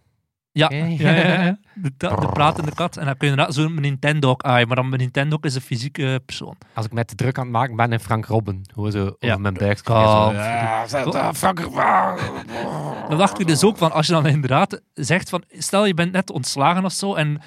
Ja, 0.56 0.70
ja, 0.70 0.84
ja, 0.86 1.42
ja. 1.42 1.58
De, 1.98 2.28
pratende 2.32 2.74
kat. 2.74 2.96
En 2.96 3.04
dan 3.04 3.16
kun 3.16 3.26
je 3.28 3.32
inderdaad 3.32 3.54
zo'n 3.54 3.80
Nintendo 3.80 4.34
eye, 4.36 4.66
maar 4.66 4.76
dan 4.76 4.92
een 4.92 4.98
Nintendo 4.98 5.38
is 5.40 5.54
een 5.54 5.60
fysieke 5.60 6.22
persoon. 6.26 6.56
Als 6.74 6.86
ik 6.86 6.92
met 6.92 7.08
de 7.08 7.14
druk 7.14 7.38
aan 7.38 7.44
het 7.44 7.52
maken 7.52 7.76
ben 7.76 7.92
in 7.92 8.00
Frank 8.00 8.26
Robin. 8.26 8.66
Hoe 8.74 8.90
zo 8.90 9.00
over 9.02 9.16
Ja. 9.18 9.36
mijn 9.36 9.54
buik. 9.54 9.80
Ja, 9.88 10.84
eh, 10.84 11.32
Frank 11.32 11.60
Dan 13.08 13.18
dacht 13.18 13.40
ik 13.40 13.46
dus 13.46 13.64
ook 13.64 13.76
van, 13.76 13.92
als 13.92 14.06
je 14.06 14.12
dan 14.12 14.26
inderdaad 14.26 14.80
zegt 14.94 15.28
van, 15.28 15.44
stel 15.48 15.86
je 15.86 15.94
bent 15.94 16.12
net 16.12 16.30
ontslagen 16.30 16.84
of 16.84 16.92
zo 16.92 17.14
en 17.14 17.40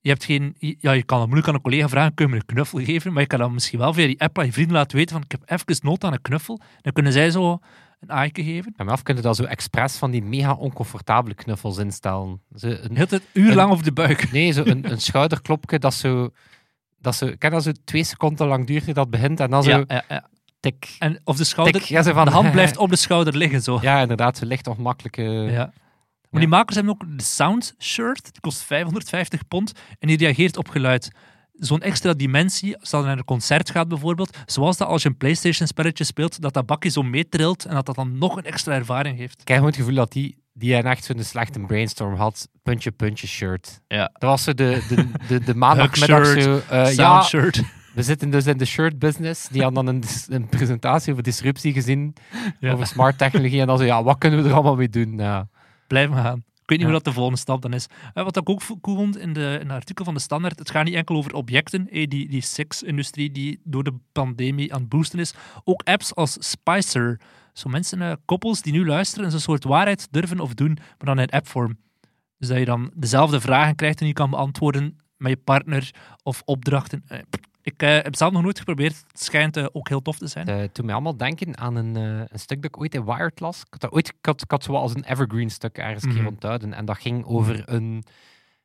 je 0.00 0.08
hebt 0.10 0.24
geen, 0.24 0.54
ja, 0.58 0.92
je 0.92 1.02
kan 1.02 1.18
dan 1.18 1.26
moeilijk 1.26 1.48
aan 1.48 1.54
een 1.54 1.60
collega 1.60 1.88
vragen, 1.88 2.14
kun 2.14 2.24
je 2.26 2.30
me 2.32 2.36
een 2.38 2.46
knuffel 2.46 2.78
geven? 2.78 3.12
Maar 3.12 3.22
je 3.22 3.28
kan 3.28 3.38
dan 3.38 3.52
misschien 3.52 3.78
wel 3.78 3.92
via 3.92 4.06
die 4.06 4.20
app 4.20 4.38
aan 4.38 4.44
je 4.46 4.52
vrienden 4.52 4.76
laten 4.76 4.96
weten 4.96 5.14
van, 5.14 5.24
ik 5.24 5.30
heb 5.30 5.42
even 5.60 5.86
nood 5.86 6.04
aan 6.04 6.12
een 6.12 6.22
knuffel. 6.22 6.60
Dan 6.80 6.92
kunnen 6.92 7.12
zij 7.12 7.30
zo 7.30 7.58
een 8.08 8.16
aaike 8.16 8.44
geven. 8.44 8.74
En 8.76 8.88
af 8.88 9.02
kunnen 9.02 9.22
dat 9.22 9.36
zo 9.36 9.44
expres 9.44 9.96
van 9.96 10.10
die 10.10 10.22
mega 10.22 10.52
oncomfortabele 10.52 11.34
knuffels 11.34 11.78
instellen. 11.78 12.40
Zo 12.54 12.66
een, 12.66 12.94
hele 12.94 13.06
tijd 13.06 13.22
uur 13.32 13.54
lang 13.54 13.72
op 13.72 13.84
de 13.84 13.92
buik. 13.92 14.32
nee, 14.32 14.52
zo 14.52 14.62
een, 14.64 14.90
een 14.92 15.00
schouderklopje 15.00 15.78
dat 15.78 15.94
zo... 15.94 16.30
Dat 16.98 17.16
zo, 17.16 17.26
ik 17.26 17.38
ken 17.38 17.50
dat 17.50 17.62
zo 17.62 17.72
twee 17.84 18.04
seconden 18.04 18.46
lang 18.46 18.66
duurt 18.66 18.94
dat 18.94 19.10
begint 19.10 19.40
en 19.40 19.50
dan 19.50 19.62
zo 19.62 19.70
Ja, 19.70 19.84
ja, 19.86 20.04
ja. 20.08 20.28
tik, 20.60 20.96
En 20.98 21.20
of 21.24 21.36
de 21.36 21.44
schouder, 21.44 21.80
tik. 21.80 21.88
Ja, 21.88 22.02
zo 22.02 22.12
van, 22.12 22.24
de 22.24 22.30
hand 22.30 22.50
blijft 22.50 22.76
op 22.84 22.90
de 22.90 22.96
schouder 22.96 23.36
liggen 23.36 23.62
zo. 23.62 23.78
Ja, 23.82 24.00
inderdaad, 24.00 24.36
zo 24.36 24.46
licht 24.46 24.66
ongemakkelijke... 24.66 25.22
Ja. 25.22 25.72
Maar 26.30 26.42
die 26.42 26.52
makers 26.52 26.76
hebben 26.76 26.94
ook 26.94 27.18
de 27.18 27.22
Sound 27.22 27.74
Shirt. 27.78 28.22
Die 28.22 28.40
kost 28.40 28.62
550 28.62 29.48
pond. 29.48 29.72
En 29.98 30.08
die 30.08 30.16
reageert 30.16 30.56
op 30.56 30.68
geluid. 30.68 31.10
Zo'n 31.58 31.80
extra 31.80 32.12
dimensie, 32.14 32.78
als 32.78 32.90
je 32.90 32.96
naar 32.96 33.18
een 33.18 33.24
concert 33.24 33.70
gaat 33.70 33.88
bijvoorbeeld. 33.88 34.36
Zoals 34.46 34.76
dat 34.76 34.88
als 34.88 35.02
je 35.02 35.08
een 35.08 35.16
PlayStation-spelletje 35.16 36.04
speelt, 36.04 36.40
dat 36.40 36.52
dat 36.54 36.66
bakje 36.66 36.88
zo 36.90 37.02
meetrilt 37.02 37.64
en 37.64 37.74
dat 37.74 37.86
dat 37.86 37.94
dan 37.94 38.18
nog 38.18 38.36
een 38.36 38.44
extra 38.44 38.74
ervaring 38.74 39.18
heeft. 39.18 39.40
Ik 39.40 39.48
heb 39.48 39.56
gewoon 39.56 39.66
het 39.72 39.76
gevoel 39.80 39.94
dat 39.94 40.12
die, 40.12 40.36
die 40.52 40.74
een 40.74 40.84
echt 40.84 41.04
zo'n 41.04 41.22
slechte 41.22 41.60
brainstorm 41.60 42.14
had. 42.14 42.48
Puntje, 42.62 42.90
puntje 42.90 43.26
shirt. 43.26 43.80
Ja. 43.88 44.10
Dat 44.12 44.30
was 44.30 44.42
zo 44.42 44.54
de, 44.54 44.84
de, 44.88 45.10
de, 45.28 45.40
de 45.44 45.54
maandagmiddag 45.64 46.26
zo... 46.26 46.60
eh, 46.68 46.84
Sound 46.84 46.96
ja, 46.96 47.22
Shirt. 47.22 47.62
we 47.94 48.02
zitten 48.02 48.30
dus 48.30 48.46
in 48.46 48.56
de 48.58 48.64
shirt 48.64 48.98
business. 48.98 49.48
Die 49.48 49.62
hadden 49.62 49.84
dan 49.84 50.02
een, 50.28 50.48
presentatie 50.48 51.10
over 51.12 51.24
disruptie 51.24 51.72
gezien. 51.72 52.14
Ja. 52.60 52.72
Over 52.72 52.86
smart 52.86 53.18
technologie. 53.18 53.60
En 53.60 53.66
dan 53.66 53.78
zo, 53.78 53.84
ja, 53.84 54.02
wat 54.02 54.18
kunnen 54.18 54.42
we 54.42 54.48
er 54.48 54.54
allemaal 54.54 54.76
mee 54.76 54.88
doen? 54.88 55.16
Ja. 55.16 55.48
Blijf 55.86 56.08
maar 56.08 56.22
gaan. 56.24 56.44
Ik 56.64 56.70
weet 56.70 56.78
niet 56.78 56.88
Ja. 56.88 56.94
hoe 56.94 57.02
dat 57.02 57.04
de 57.04 57.12
volgende 57.20 57.38
stap 57.40 57.62
dan 57.62 57.72
is. 57.72 57.86
Eh, 58.14 58.24
wat 58.24 58.36
ik 58.36 58.48
ook 58.48 58.62
cool 58.80 58.96
vond 58.96 59.18
in, 59.18 59.32
de, 59.32 59.58
in 59.60 59.66
het 59.66 59.76
artikel 59.76 60.04
van 60.04 60.14
de 60.14 60.20
Standaard, 60.20 60.58
het 60.58 60.70
gaat 60.70 60.84
niet 60.84 60.94
enkel 60.94 61.16
over 61.16 61.34
objecten, 61.34 61.90
eh, 61.90 62.06
die, 62.08 62.28
die 62.28 62.40
seksindustrie 62.42 63.30
die 63.30 63.60
door 63.64 63.84
de 63.84 63.94
pandemie 64.12 64.74
aan 64.74 64.80
het 64.80 64.88
boosten 64.88 65.18
is. 65.18 65.34
Ook 65.64 65.82
apps 65.82 66.14
als 66.14 66.36
Spicer. 66.50 67.20
Zo 67.52 67.68
mensen, 67.68 68.02
eh, 68.02 68.12
koppels 68.24 68.62
die 68.62 68.72
nu 68.72 68.86
luisteren 68.86 69.24
en 69.24 69.30
zo'n 69.30 69.40
soort 69.40 69.64
waarheid 69.64 70.08
durven 70.10 70.40
of 70.40 70.54
doen, 70.54 70.74
maar 70.74 71.14
dan 71.14 71.18
in 71.18 71.28
appvorm. 71.30 71.76
Dus 72.38 72.48
dat 72.48 72.58
je 72.58 72.64
dan 72.64 72.90
dezelfde 72.94 73.40
vragen 73.40 73.74
krijgt 73.74 74.00
en 74.00 74.06
je 74.06 74.12
kan 74.12 74.30
beantwoorden 74.30 74.98
met 75.16 75.30
je 75.30 75.36
partner 75.36 75.90
of 76.22 76.42
opdrachten. 76.44 77.04
Eh, 77.08 77.18
Ik 77.64 77.82
eh, 77.82 77.88
heb 77.94 78.04
het 78.04 78.16
zelf 78.18 78.32
nog 78.32 78.42
nooit 78.42 78.58
geprobeerd. 78.58 79.04
Het 79.08 79.22
schijnt 79.22 79.56
eh, 79.56 79.66
ook 79.72 79.88
heel 79.88 80.02
tof 80.02 80.18
te 80.18 80.26
zijn. 80.26 80.48
Het 80.48 80.60
uh, 80.60 80.68
doet 80.72 80.84
mij 80.84 80.94
allemaal 80.94 81.16
denken 81.16 81.58
aan 81.58 81.74
een, 81.76 81.96
uh, 81.98 82.22
een 82.28 82.38
stuk 82.38 82.62
dat 82.62 82.70
ik 82.74 82.80
ooit 82.80 82.94
in 82.94 83.04
Wired 83.04 83.40
las. 83.40 83.60
Ik 83.60 83.66
had, 83.70 83.80
dat 83.80 83.92
ooit, 83.92 84.08
ik 84.08 84.14
had, 84.26 84.42
ik 84.42 84.50
had 84.50 84.62
zo 84.64 84.72
als 84.74 84.94
een 84.94 85.04
evergreen 85.04 85.50
stuk 85.50 85.78
ergens 85.78 86.02
een 86.02 86.08
Mhm. 86.08 86.18
keer 86.18 86.28
onthouden. 86.28 86.72
En 86.74 86.84
dat 86.84 86.98
ging 86.98 87.24
over 87.24 87.62
een, 87.68 88.04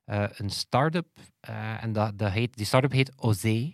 eh, 0.06 0.24
een 0.30 0.50
start-up. 0.50 1.08
eh, 1.40 1.84
en 1.84 1.94
dat, 1.94 2.18
dat 2.18 2.32
heet, 2.32 2.56
die 2.58 2.66
start-up 2.66 2.92
heet 2.92 3.12
Oze. 3.18 3.74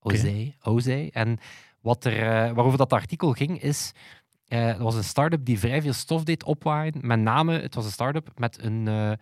Oze. 0.00 0.54
Oze. 0.62 1.10
En 1.12 1.38
wat 1.80 2.04
er, 2.04 2.16
eh, 2.18 2.28
waarover 2.52 2.78
dat 2.78 2.92
artikel 2.92 3.32
ging 3.32 3.60
is... 3.62 3.92
eh 4.48 4.64
het 4.66 4.78
was 4.78 4.94
een 4.94 5.04
start-up 5.04 5.44
die 5.44 5.58
vrij 5.58 5.82
veel 5.82 5.92
stof 5.92 6.24
deed 6.24 6.44
opwaaien. 6.44 6.94
Met 7.00 7.18
name, 7.20 7.60
het 7.60 7.74
was 7.74 7.84
een 7.84 7.90
start-up 7.90 8.30
met 8.38 8.62
een, 8.62 8.88
eh, 8.88 9.12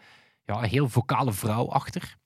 ja, 0.44 0.62
een 0.62 0.68
heel 0.68 0.88
vocale 0.88 1.32
vrouw 1.32 1.70
achter. 1.70 2.16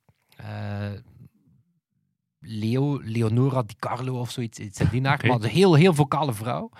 Leo, 2.46 3.00
Leonora 3.02 3.62
Di 3.62 3.74
Carlo 3.78 4.18
of 4.18 4.30
zoiets 4.30 4.58
iets 4.58 4.80
in 4.80 4.88
die. 4.90 5.08
Oké. 5.12 5.26
Maar 5.26 5.36
een 5.36 5.48
heel, 5.48 5.74
heel 5.74 5.94
vocale 5.94 6.32
vrouw. 6.32 6.70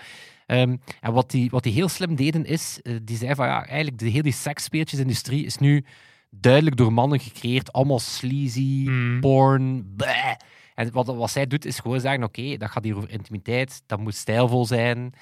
Ehm, 0.45 0.75
en 1.01 1.13
wat 1.13 1.31
die, 1.31 1.49
wat 1.49 1.63
die 1.63 1.73
heel 1.73 1.87
slim 1.89 2.15
deden 2.15 2.45
is, 2.45 2.79
eh, 2.81 2.95
die 3.03 3.17
zei 3.17 3.35
van 3.35 3.47
ja, 3.47 3.65
eigenlijk 3.65 3.97
de 3.97 4.09
hele 4.09 4.31
seksspeeltjesindustrie 4.31 5.45
is 5.45 5.57
nu 5.57 5.85
duidelijk 6.29 6.75
door 6.77 6.93
mannen 6.93 7.19
gecreëerd. 7.19 7.73
Allemaal 7.73 7.99
sleazy, 7.99 8.83
Mm. 8.87 9.19
porn, 9.19 9.93
bleh. 9.95 10.33
En 10.75 10.91
wat, 10.91 11.05
wat 11.05 11.31
zij 11.31 11.47
doet 11.47 11.65
is 11.65 11.79
gewoon 11.79 11.99
zeggen, 11.99 12.23
oké, 12.23 12.57
dat 12.57 12.69
gaat 12.69 12.83
hier 12.83 12.95
over 12.95 13.09
intimiteit, 13.09 13.81
dat 13.85 13.99
moet 13.99 14.15
stijlvol 14.15 14.65
zijn. 14.65 15.13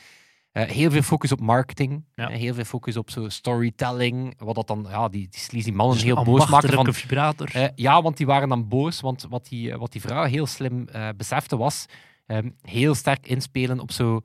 Eh, 0.54 0.64
heel 0.70 0.92
veel 0.92 1.02
focus 1.02 1.32
op 1.32 1.40
marketing, 1.40 2.06
Ja. 2.16 2.30
eh, 2.30 2.38
heel 2.38 2.54
veel 2.54 2.64
focus 2.64 2.98
op 2.98 3.10
zo 3.12 3.30
storytelling, 3.30 4.34
wat 4.38 4.56
dat 4.56 4.68
dan, 4.68 4.86
ja, 4.90 5.08
die, 5.10 5.28
die 5.30 5.40
sleazy 5.40 5.72
mannen 5.72 5.96
Dus 5.96 6.04
heel 6.06 6.24
boos 6.24 6.50
maken 6.50 6.74
van 6.74 6.94
vibrator. 6.94 7.50
eh, 7.56 7.68
ja, 7.76 8.02
want 8.02 8.18
die 8.18 8.26
waren 8.26 8.50
dan 8.50 8.68
boos. 8.68 9.02
Want 9.02 9.26
wat 9.30 9.46
die, 9.48 9.76
wat 9.78 9.92
die 9.92 10.02
vrouw 10.02 10.24
heel 10.24 10.46
slim 10.46 10.88
besefte 11.18 11.58
was 11.58 11.86
ehm, 12.26 12.50
heel 12.62 12.96
sterk 12.96 13.28
inspelen 13.28 13.80
op 13.80 13.92
zo 13.92 14.22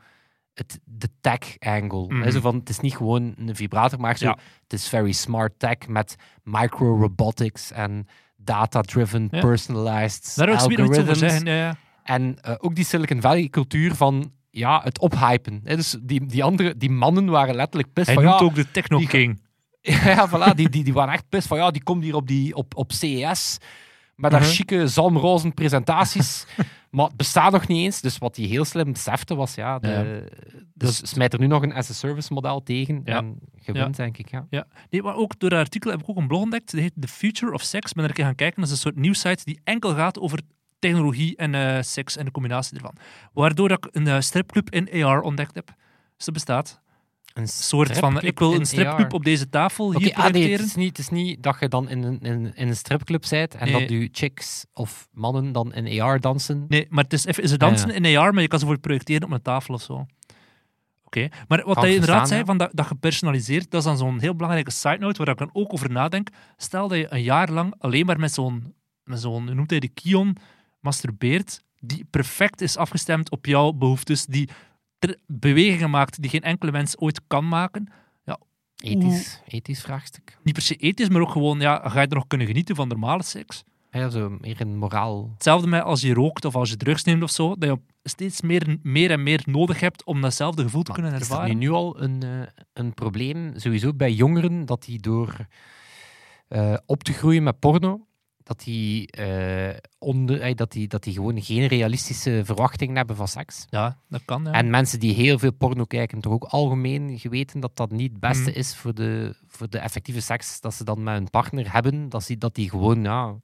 het, 0.55 0.79
de 0.85 1.09
tech 1.21 1.59
angle. 1.59 2.07
Mhm. 2.07 2.23
Hè, 2.23 2.31
zo 2.31 2.41
van, 2.41 2.55
het 2.55 2.69
is 2.69 2.81
niet 2.81 2.97
gewoon 2.97 3.35
een 3.37 3.57
vibrator, 3.57 4.01
maar 4.01 4.17
zo, 4.17 4.25
Ja. 4.27 4.39
het 4.63 4.73
is 4.73 4.89
very 4.89 5.13
smart 5.13 5.59
tech 5.59 5.77
met 5.87 6.17
micro-robotics 6.43 7.71
en 7.73 8.07
data-driven, 8.37 9.29
Ja. 9.31 9.41
personalized 9.41 10.37
Daar 10.37 10.49
over 10.49 10.61
algorithms. 10.81 11.19
zeggen. 11.19 11.45
Ja, 11.47 11.55
ja. 11.55 11.77
En 12.03 12.37
ook 12.61 12.75
die 12.75 12.85
Silicon 12.85 13.21
Valley 13.21 13.49
cultuur 13.49 13.95
van 13.95 14.33
ja, 14.59 14.81
het 14.85 14.99
ophypen. 14.99 15.61
Hè, 15.65 15.77
dus 15.77 15.97
die, 16.03 16.27
die, 16.27 16.45
andere, 16.45 16.77
die 16.77 16.91
mannen 16.91 17.27
waren 17.27 17.55
letterlijk 17.55 17.93
pist 17.93 18.07
Hij 18.07 18.15
van 18.15 18.25
noemt 18.25 18.39
ja, 18.39 18.45
ook 18.45 18.55
de 18.55 18.71
Techno 18.71 18.99
die- 18.99 19.09
King. 19.09 19.41
ja, 19.81 20.29
voilà, 20.29 20.55
die, 20.55 20.69
die, 20.69 20.85
die 20.85 20.93
waren 20.93 21.13
echt 21.15 21.29
pist 21.29 21.47
van 21.49 21.59
ja, 21.59 21.71
die 21.71 21.83
komt 21.83 22.03
hier 22.03 22.15
op, 22.15 22.27
die, 22.27 22.55
op, 22.55 22.77
op 22.77 22.93
CES 22.93 23.59
met 24.17 24.33
haar 24.33 24.41
Mhm. 24.41 24.51
chique 24.51 24.89
zalmrozen 24.89 25.55
presentaties. 25.55 26.47
maar 26.91 27.07
het 27.07 27.17
bestaat 27.17 27.53
nog 27.53 27.67
niet 27.67 27.85
eens. 27.85 28.01
Dus 28.01 28.19
wat 28.19 28.37
hij 28.37 28.45
heel 28.47 28.65
slim 28.65 28.93
besefte 28.93 29.35
was, 29.35 29.55
ja, 29.55 29.79
de, 29.79 30.29
dus 30.75 31.11
smijt 31.11 31.33
er 31.33 31.39
nu 31.41 31.47
nog 31.47 31.63
een 31.63 31.73
as-a-service 31.75 32.33
model 32.33 32.63
tegen 32.63 33.01
Ja. 33.05 33.17
en 33.17 33.39
gewint, 33.57 33.97
denk 33.97 34.19
ik. 34.19 34.31
Ja. 34.31 34.47
Ja. 34.51 34.67
Nee, 34.91 35.03
maar 35.03 35.15
ook 35.15 35.39
door 35.39 35.51
dat 35.51 35.59
artikel 35.59 35.91
heb 35.91 36.01
ik 36.01 36.09
ook 36.09 36.17
een 36.17 36.27
blog 36.27 36.41
ontdekt. 36.43 36.71
Die 36.71 36.81
heet 36.81 36.93
The 37.01 37.09
Future 37.09 37.53
of 37.53 37.63
Sex. 37.63 37.93
Ben 37.93 38.03
er 38.05 38.09
een 38.11 38.17
keer 38.17 38.25
gaan 38.25 38.35
kijken. 38.35 38.57
Dat 38.61 38.67
is 38.67 38.75
een 38.75 38.81
soort 38.81 38.97
nieuwsite 38.97 39.45
die 39.45 39.61
enkel 39.65 39.95
gaat 39.95 40.19
over 40.19 40.41
technologie 40.79 41.37
en 41.37 41.55
eh, 41.55 41.83
seks 41.83 42.17
en 42.17 42.25
de 42.25 42.31
combinatie 42.31 42.77
ervan. 42.77 42.95
Waardoor 43.33 43.71
ik 43.71 43.89
een 43.91 44.07
eh, 44.07 44.21
stripclub 44.21 44.71
in 44.71 45.05
AR 45.05 45.21
ontdekt 45.21 45.55
heb. 45.55 45.67
Dus 46.17 46.25
dat 46.25 46.35
bestaat. 46.35 46.81
Een 47.35 47.49
soort 47.49 47.99
van, 47.99 48.23
ik 48.23 48.39
wil 48.39 48.55
een 48.55 48.67
stripclub 48.67 49.07
AR. 49.07 49.15
op 49.15 49.25
deze 49.25 49.49
tafel 49.49 49.87
hier 49.99 50.15
ah, 50.15 50.23
nee, 50.23 50.31
projecteren. 50.31 50.57
het, 50.59 50.67
is 50.67 50.75
niet, 50.75 50.89
het 50.89 50.99
is 50.99 51.09
niet 51.09 51.43
dat 51.43 51.57
je 51.61 51.69
dan 51.69 51.89
in 51.89 52.03
een, 52.03 52.21
in, 52.21 52.53
in 52.55 52.69
een 52.69 52.77
stripclub 52.77 53.25
bent 53.29 53.55
en 53.55 53.71
Nee. 53.71 53.81
dat 53.81 53.91
je 53.91 54.09
chicks 54.13 54.65
of 54.73 55.09
mannen 55.13 55.53
dan 55.53 55.75
in 55.75 56.01
AR 56.01 56.21
dansen. 56.21 56.65
Nee, 56.69 56.87
maar 56.91 57.05
het 57.05 57.13
is 57.13 57.25
even, 57.25 57.49
ze 57.49 57.55
Ah, 57.55 57.61
dansen 57.61 57.91
in 57.91 58.17
AR, 58.17 58.33
maar 58.33 58.43
je 58.43 58.49
kan 58.49 58.59
ze 58.59 58.67
voor 58.67 58.79
projecteren 58.79 59.23
op 59.25 59.31
een 59.31 59.43
tafel 59.43 59.75
of 59.75 59.83
zo. 59.83 60.07
Oké, 61.05 61.29
maar 61.49 61.63
wat 61.65 61.77
hij 61.77 61.93
inderdaad 61.93 62.19
verstaan, 62.19 62.27
zei, 62.27 62.45
van 62.45 62.59
dat, 62.59 62.71
dat 62.73 62.87
gepersonaliseerd, 62.87 63.71
dat 63.71 63.81
is 63.81 63.87
dan 63.87 63.97
zo'n 63.97 64.21
heel 64.21 64.35
belangrijke 64.35 64.71
side 64.71 64.99
note 64.99 65.19
waar 65.19 65.29
ik 65.29 65.39
dan 65.39 65.51
ook 65.53 65.73
over 65.73 65.91
nadenk. 65.91 66.29
Stel 66.57 66.89
dat 66.89 66.99
je 66.99 67.07
een 67.11 67.23
jaar 67.23 67.51
lang 67.51 67.75
alleen 67.79 68.07
maar 68.07 68.19
met 68.19 68.33
zo'n, 68.33 68.75
met 69.05 69.21
zo'n 69.21 69.45
noemt 69.55 69.71
hij 69.71 69.81
de 69.81 69.89
Kion, 69.89 70.37
masturbeert, 70.89 71.63
die 71.81 72.05
perfect 72.11 72.61
is 72.61 72.77
afgestemd 72.77 73.31
op 73.31 73.47
jouw 73.47 73.73
behoeftes, 73.73 74.27
die 74.27 74.49
bewegingen 75.27 75.91
maakt 75.91 76.23
die 76.23 76.31
geen 76.31 76.43
enkele 76.43 76.73
mens 76.73 76.99
ooit 76.99 77.21
kan 77.27 77.49
maken. 77.49 77.89
Ethisch, 78.79 79.41
ethisch 79.49 79.81
vraagstuk. 79.81 80.39
Niet 80.43 80.55
per 80.55 80.63
se 80.63 80.75
ethisch, 80.75 81.09
maar 81.09 81.21
ook 81.21 81.31
gewoon, 81.31 81.61
ja, 81.61 81.89
ga 81.89 82.01
je 82.01 82.07
er 82.07 82.15
nog 82.15 82.27
kunnen 82.27 82.47
genieten 82.47 82.75
van 82.77 82.89
normale 82.89 83.23
seks? 83.23 83.65
Ja, 83.91 84.09
zo 84.09 84.37
meer 84.41 84.61
een 84.61 84.77
moraal. 84.77 85.31
Hetzelfde 85.33 85.67
met 85.67 85.83
als 85.83 86.01
je 86.01 86.15
rookt 86.15 86.45
of 86.45 86.55
als 86.55 86.71
je 86.71 86.77
drugs 86.77 87.05
neemt 87.05 87.23
of 87.23 87.31
zo, 87.31 87.55
dat 87.57 87.69
je 87.69 87.79
steeds 88.03 88.41
meer, 88.41 88.77
meer 88.83 89.11
en 89.11 89.23
meer 89.23 89.43
nodig 89.45 89.81
hebt 89.81 90.05
om 90.05 90.21
datzelfde 90.21 90.63
gevoel 90.63 90.83
te 90.83 90.93
kunnen 90.93 91.13
Is 91.13 91.19
dat 91.19 91.29
ervaren. 91.29 91.59
nu, 91.59 91.67
nu 91.67 91.71
al 91.71 92.03
een, 92.03 92.23
eh, 92.23 92.63
een 92.73 92.95
probleem, 92.95 93.53
sowieso 93.57 93.95
bij 93.95 94.13
jongeren, 94.13 94.67
dat 94.67 94.85
die 94.85 95.01
door 95.01 95.37
eh, 96.49 96.75
op 96.87 97.03
te 97.03 97.13
groeien 97.13 97.43
met 97.43 97.59
porno, 97.59 98.07
dat 98.43 98.61
die, 98.61 99.11
eh, 99.11 99.77
onder, 100.09 100.41
eh, 100.41 100.55
dat, 100.55 100.73
die, 100.73 100.89
dat 100.89 101.03
die 101.03 101.13
gewoon 101.15 101.43
geen 101.43 101.67
realistische 101.67 102.41
verwachtingen 102.45 102.97
hebben 102.97 103.17
van 103.17 103.29
seks. 103.29 103.65
Ja, 103.71 103.99
dat 104.09 104.23
kan. 104.25 104.45
Ja. 104.45 104.53
En 104.53 104.71
mensen 104.71 105.01
die 105.01 105.15
heel 105.15 105.39
veel 105.39 105.53
porno 105.53 105.85
kijken, 105.85 106.21
toch 106.21 106.33
ook 106.33 106.45
algemeen 106.45 107.19
geweten 107.19 107.61
dat 107.61 107.77
dat 107.77 107.91
niet 107.91 108.11
het 108.11 108.21
beste 108.21 108.51
Mhm. 108.51 108.59
is 108.59 108.77
voor 108.77 108.95
de, 108.95 109.35
voor 109.47 109.69
de 109.71 109.79
effectieve 109.79 110.21
seks 110.21 110.61
dat 110.61 110.75
ze 110.75 110.85
dan 110.85 111.03
met 111.03 111.15
hun 111.15 111.31
partner 111.31 111.73
hebben. 111.73 112.09
Dat, 112.09 112.27
die, 112.27 112.37
dat 112.39 112.55
die 112.55 112.71
gewoon, 112.71 113.03
ja, 113.03 113.37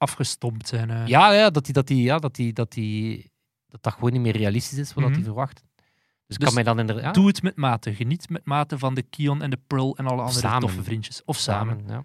Afgestompt 0.00 0.68
zijn. 0.68 0.90
eh. 0.90 1.06
ja, 1.06 1.32
ja, 1.32 1.50
dat 1.50 1.64
die, 1.64 1.72
dat 1.74 1.86
die, 1.86 2.02
ja, 2.02 2.18
dat 2.18 2.34
die, 2.34 2.52
dat 2.52 2.72
die, 2.72 3.30
dat 3.68 3.82
dat 3.82 3.92
gewoon 3.92 4.12
niet 4.12 4.20
meer 4.20 4.36
realistisch 4.36 4.78
is 4.78 4.94
wat 4.94 5.02
dat 5.02 5.06
Mhm. 5.06 5.14
die 5.14 5.24
verwachten. 5.24 5.64
Dus, 6.26 6.36
Dus 6.36 6.46
kan 6.46 6.54
mij 6.54 6.62
dan 6.62 6.78
inderdaad... 6.78 7.14
Doe 7.14 7.26
het 7.26 7.42
met 7.42 7.56
mate. 7.56 7.94
Geniet 7.94 8.28
met 8.30 8.44
mate 8.44 8.78
van 8.78 8.94
de 8.94 9.02
Kion 9.02 9.42
en 9.42 9.50
de 9.50 9.58
Pearl 9.66 9.96
en 9.96 10.06
alle 10.06 10.20
andere 10.20 10.38
samen. 10.38 10.60
toffe 10.60 10.82
vriendjes. 10.82 11.22
Of 11.24 11.36
samen. 11.36 11.80
ja. 11.88 12.04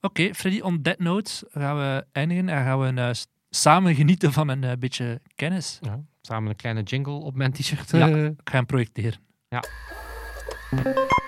Oké, 0.00 0.34
Freddy, 0.34 0.60
on 0.60 0.82
that 0.82 0.98
note 0.98 1.48
gaan 1.50 1.76
we 1.76 2.06
eindigen 2.12 2.48
en 2.48 2.64
gaan 2.64 2.80
we 2.80 3.00
eh, 3.00 3.12
s- 3.12 3.26
samen 3.50 3.94
genieten 3.94 4.32
van 4.32 4.48
een 4.48 4.64
eh, 4.64 4.72
beetje 4.78 5.20
kennis. 5.34 5.78
Ja, 5.80 6.00
samen 6.20 6.50
een 6.50 6.56
kleine 6.56 6.82
jingle 6.82 7.12
op 7.12 7.34
mijn 7.36 7.52
t-shirt. 7.52 7.90
Ja. 7.90 8.08
eh. 8.08 8.24
Ik 8.24 8.40
ga 8.44 8.56
hem 8.56 8.66
projecteren. 8.66 9.18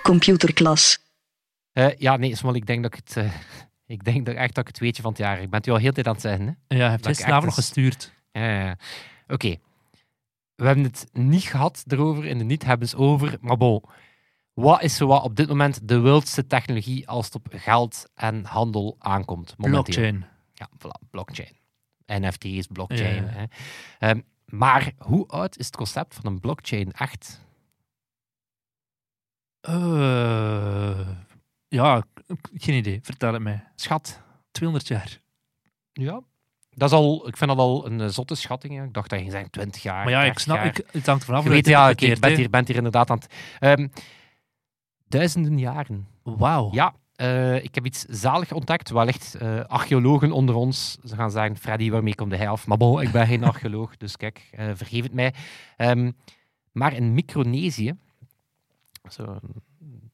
Computerklas. 0.03 0.99
Eh, 1.73 1.95
ja, 1.97 2.17
nee, 2.17 2.37
Smol, 2.37 2.55
ik 2.55 2.67
denk 2.67 2.83
dat 2.83 2.95
ik 2.95 3.01
het... 3.07 3.17
eh, 3.17 3.33
ik 3.95 4.05
denk 4.05 4.27
dat 4.27 4.35
echt 4.35 4.55
dat 4.55 4.63
ik 4.65 4.69
het 4.75 4.79
weetje 4.79 5.03
van 5.03 5.11
het 5.11 5.21
jaar... 5.21 5.41
Ik 5.41 5.51
ben 5.51 5.59
het 5.59 5.69
u 5.69 5.71
al 5.71 5.77
heel 5.77 5.93
de 5.93 6.03
tijd 6.03 6.07
aan 6.07 6.13
het 6.13 6.23
zeggen, 6.23 6.47
hè? 6.69 6.77
Ja, 6.77 6.91
Dat 6.91 6.99
ik 6.99 7.05
gisteravond 7.07 7.45
nog 7.45 7.55
gestuurd. 7.55 8.13
Ja, 8.33 8.45
ja, 8.45 8.65
ja. 8.65 8.77
Oké. 9.29 9.57
We 10.55 10.67
hebben 10.67 10.85
het 10.85 11.07
niet 11.13 11.43
gehad 11.43 11.85
erover, 11.87 12.25
in 12.25 12.39
de 12.39 12.45
niet 12.45 12.65
hebben 12.65 12.89
ze 12.89 12.97
over. 12.97 13.37
Maar 13.41 13.57
bon, 13.57 13.83
wat 14.61 14.83
is 14.83 14.99
wat 14.99 15.23
op 15.23 15.37
dit 15.37 15.49
moment 15.49 15.89
de 15.89 15.99
wildste 16.01 16.47
technologie 16.47 17.09
als 17.09 17.25
het 17.25 17.35
op 17.35 17.47
geld 17.51 18.05
en 18.15 18.45
handel 18.45 18.97
aankomt? 18.99 19.55
Momenteel? 19.57 19.83
Blockchain. 19.83 20.25
Ja, 20.55 20.69
voilà, 20.79 21.09
blockchain. 21.11 21.57
NFT's, 22.07 22.67
blockchain. 22.67 23.25
Ja. 23.25 23.31
Hè. 23.31 23.45
Ehm, 23.99 24.21
maar 24.45 24.93
hoe 24.99 25.27
oud 25.27 25.59
is 25.59 25.67
het 25.67 25.77
concept 25.77 26.15
van 26.15 26.27
een 26.27 26.41
blockchain 26.41 26.93
echt? 26.93 27.41
Eh, 29.61 31.09
ja, 31.69 32.03
geen 32.55 32.77
idee. 32.77 32.99
Vertel 33.03 33.33
het 33.33 33.43
mij. 33.43 33.65
Schat. 33.75 34.21
200 34.51 34.89
jaar. 34.89 35.21
Ja. 35.93 36.21
Dat 36.71 36.91
is 36.91 36.97
al, 36.97 37.29
ik 37.29 37.37
vind 37.37 37.51
dat 37.51 37.59
al 37.59 37.87
een 37.87 38.01
eh, 38.01 38.09
zotte 38.09 38.35
schatting. 38.35 38.77
hè. 38.77 38.85
Ik 38.85 38.93
dacht 38.93 39.11
dat 39.11 39.21
je 39.21 39.31
zeggen 39.31 39.51
20 39.51 39.83
jaar. 39.83 40.05
Maar 40.05 40.13
ja, 40.13 40.19
ik 40.19 40.25
30 40.25 40.43
snap, 40.43 40.57
jaar. 40.57 40.67
ik, 40.67 40.85
het 40.91 41.07
hangt 41.07 41.21
ervan 41.23 41.37
af. 41.37 41.45
Je 41.45 41.51
weet, 41.51 41.67
ja, 41.67 41.89
je 41.89 42.17
bent 42.21 42.37
hier, 42.37 42.51
bent 42.51 42.67
hier 42.67 42.77
inderdaad 42.77 43.11
aan 43.11 43.19
het... 43.19 43.35
Ehm, 43.59 43.89
duizenden 45.09 45.59
jaren. 45.59 46.07
Wauw. 46.23 46.69
Ja, 46.73 46.95
eh, 47.19 47.65
ik 47.65 47.75
heb 47.75 47.87
iets 47.87 48.05
zalig 48.05 48.53
ontdekt. 48.53 48.91
Wellicht 48.91 49.35
eh, 49.35 49.61
archeologen 49.61 50.33
onder 50.33 50.55
ons 50.55 50.99
ze 51.05 51.15
gaan 51.15 51.31
zeggen: 51.31 51.57
Freddy, 51.57 51.91
waarmee 51.91 52.15
komt 52.15 52.33
hij 52.33 52.49
af? 52.49 52.67
Maar 52.67 52.77
bon, 52.77 53.03
ik 53.03 53.11
ben 53.11 53.27
geen 53.27 53.45
archeoloog, 53.45 53.97
dus 53.97 54.17
kijk, 54.17 54.49
eh, 54.51 54.71
vergeef 54.75 55.03
het 55.03 55.13
mij. 55.13 55.35
Ehm, 55.77 56.11
maar 56.73 56.93
in 56.93 57.15
Micronesië, 57.15 57.95
zo'n 59.09 59.41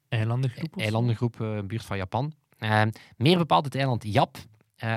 Eilandengroep. 0.08 0.76
eilandengroep, 0.76 1.38
een 1.38 1.66
buurt 1.66 1.84
van 1.84 1.96
Japan, 1.96 2.32
ehm, 2.58 2.90
meer 3.16 3.38
bepaald 3.38 3.64
het 3.64 3.74
eiland 3.74 4.04
Jap. 4.06 4.36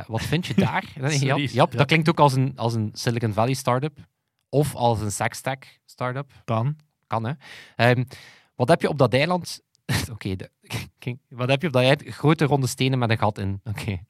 Wat 0.07 0.21
vind 0.21 0.45
je 0.45 0.53
daar? 0.53 0.83
Sorry, 0.93 1.25
Jap, 1.25 1.37
Jap, 1.37 1.71
ja. 1.71 1.77
dat 1.77 1.87
klinkt 1.87 2.09
ook 2.09 2.19
als 2.19 2.33
een, 2.33 2.53
als 2.55 2.73
een 2.73 2.89
Silicon 2.93 3.33
Valley 3.33 3.53
startup 3.53 3.97
of 4.49 4.75
als 4.75 5.01
een 5.01 5.11
sextech 5.11 5.79
startup. 5.85 6.31
Kan. 6.45 6.75
Kan, 7.07 7.25
hè. 7.25 7.33
Ehm, 7.75 8.03
wat 8.55 8.69
heb 8.69 8.81
je 8.81 8.89
op 8.89 8.97
dat 8.97 9.13
eiland? 9.13 9.61
Oké, 10.13 10.35
wat 11.29 11.49
heb 11.49 11.61
je 11.61 11.67
op 11.67 11.73
dat 11.73 11.81
eiland? 11.81 12.03
Grote 12.05 12.45
ronde 12.45 12.67
stenen 12.67 12.99
met 12.99 13.09
een 13.09 13.17
gat 13.17 13.37
in. 13.37 13.61
Oké. 13.63 13.99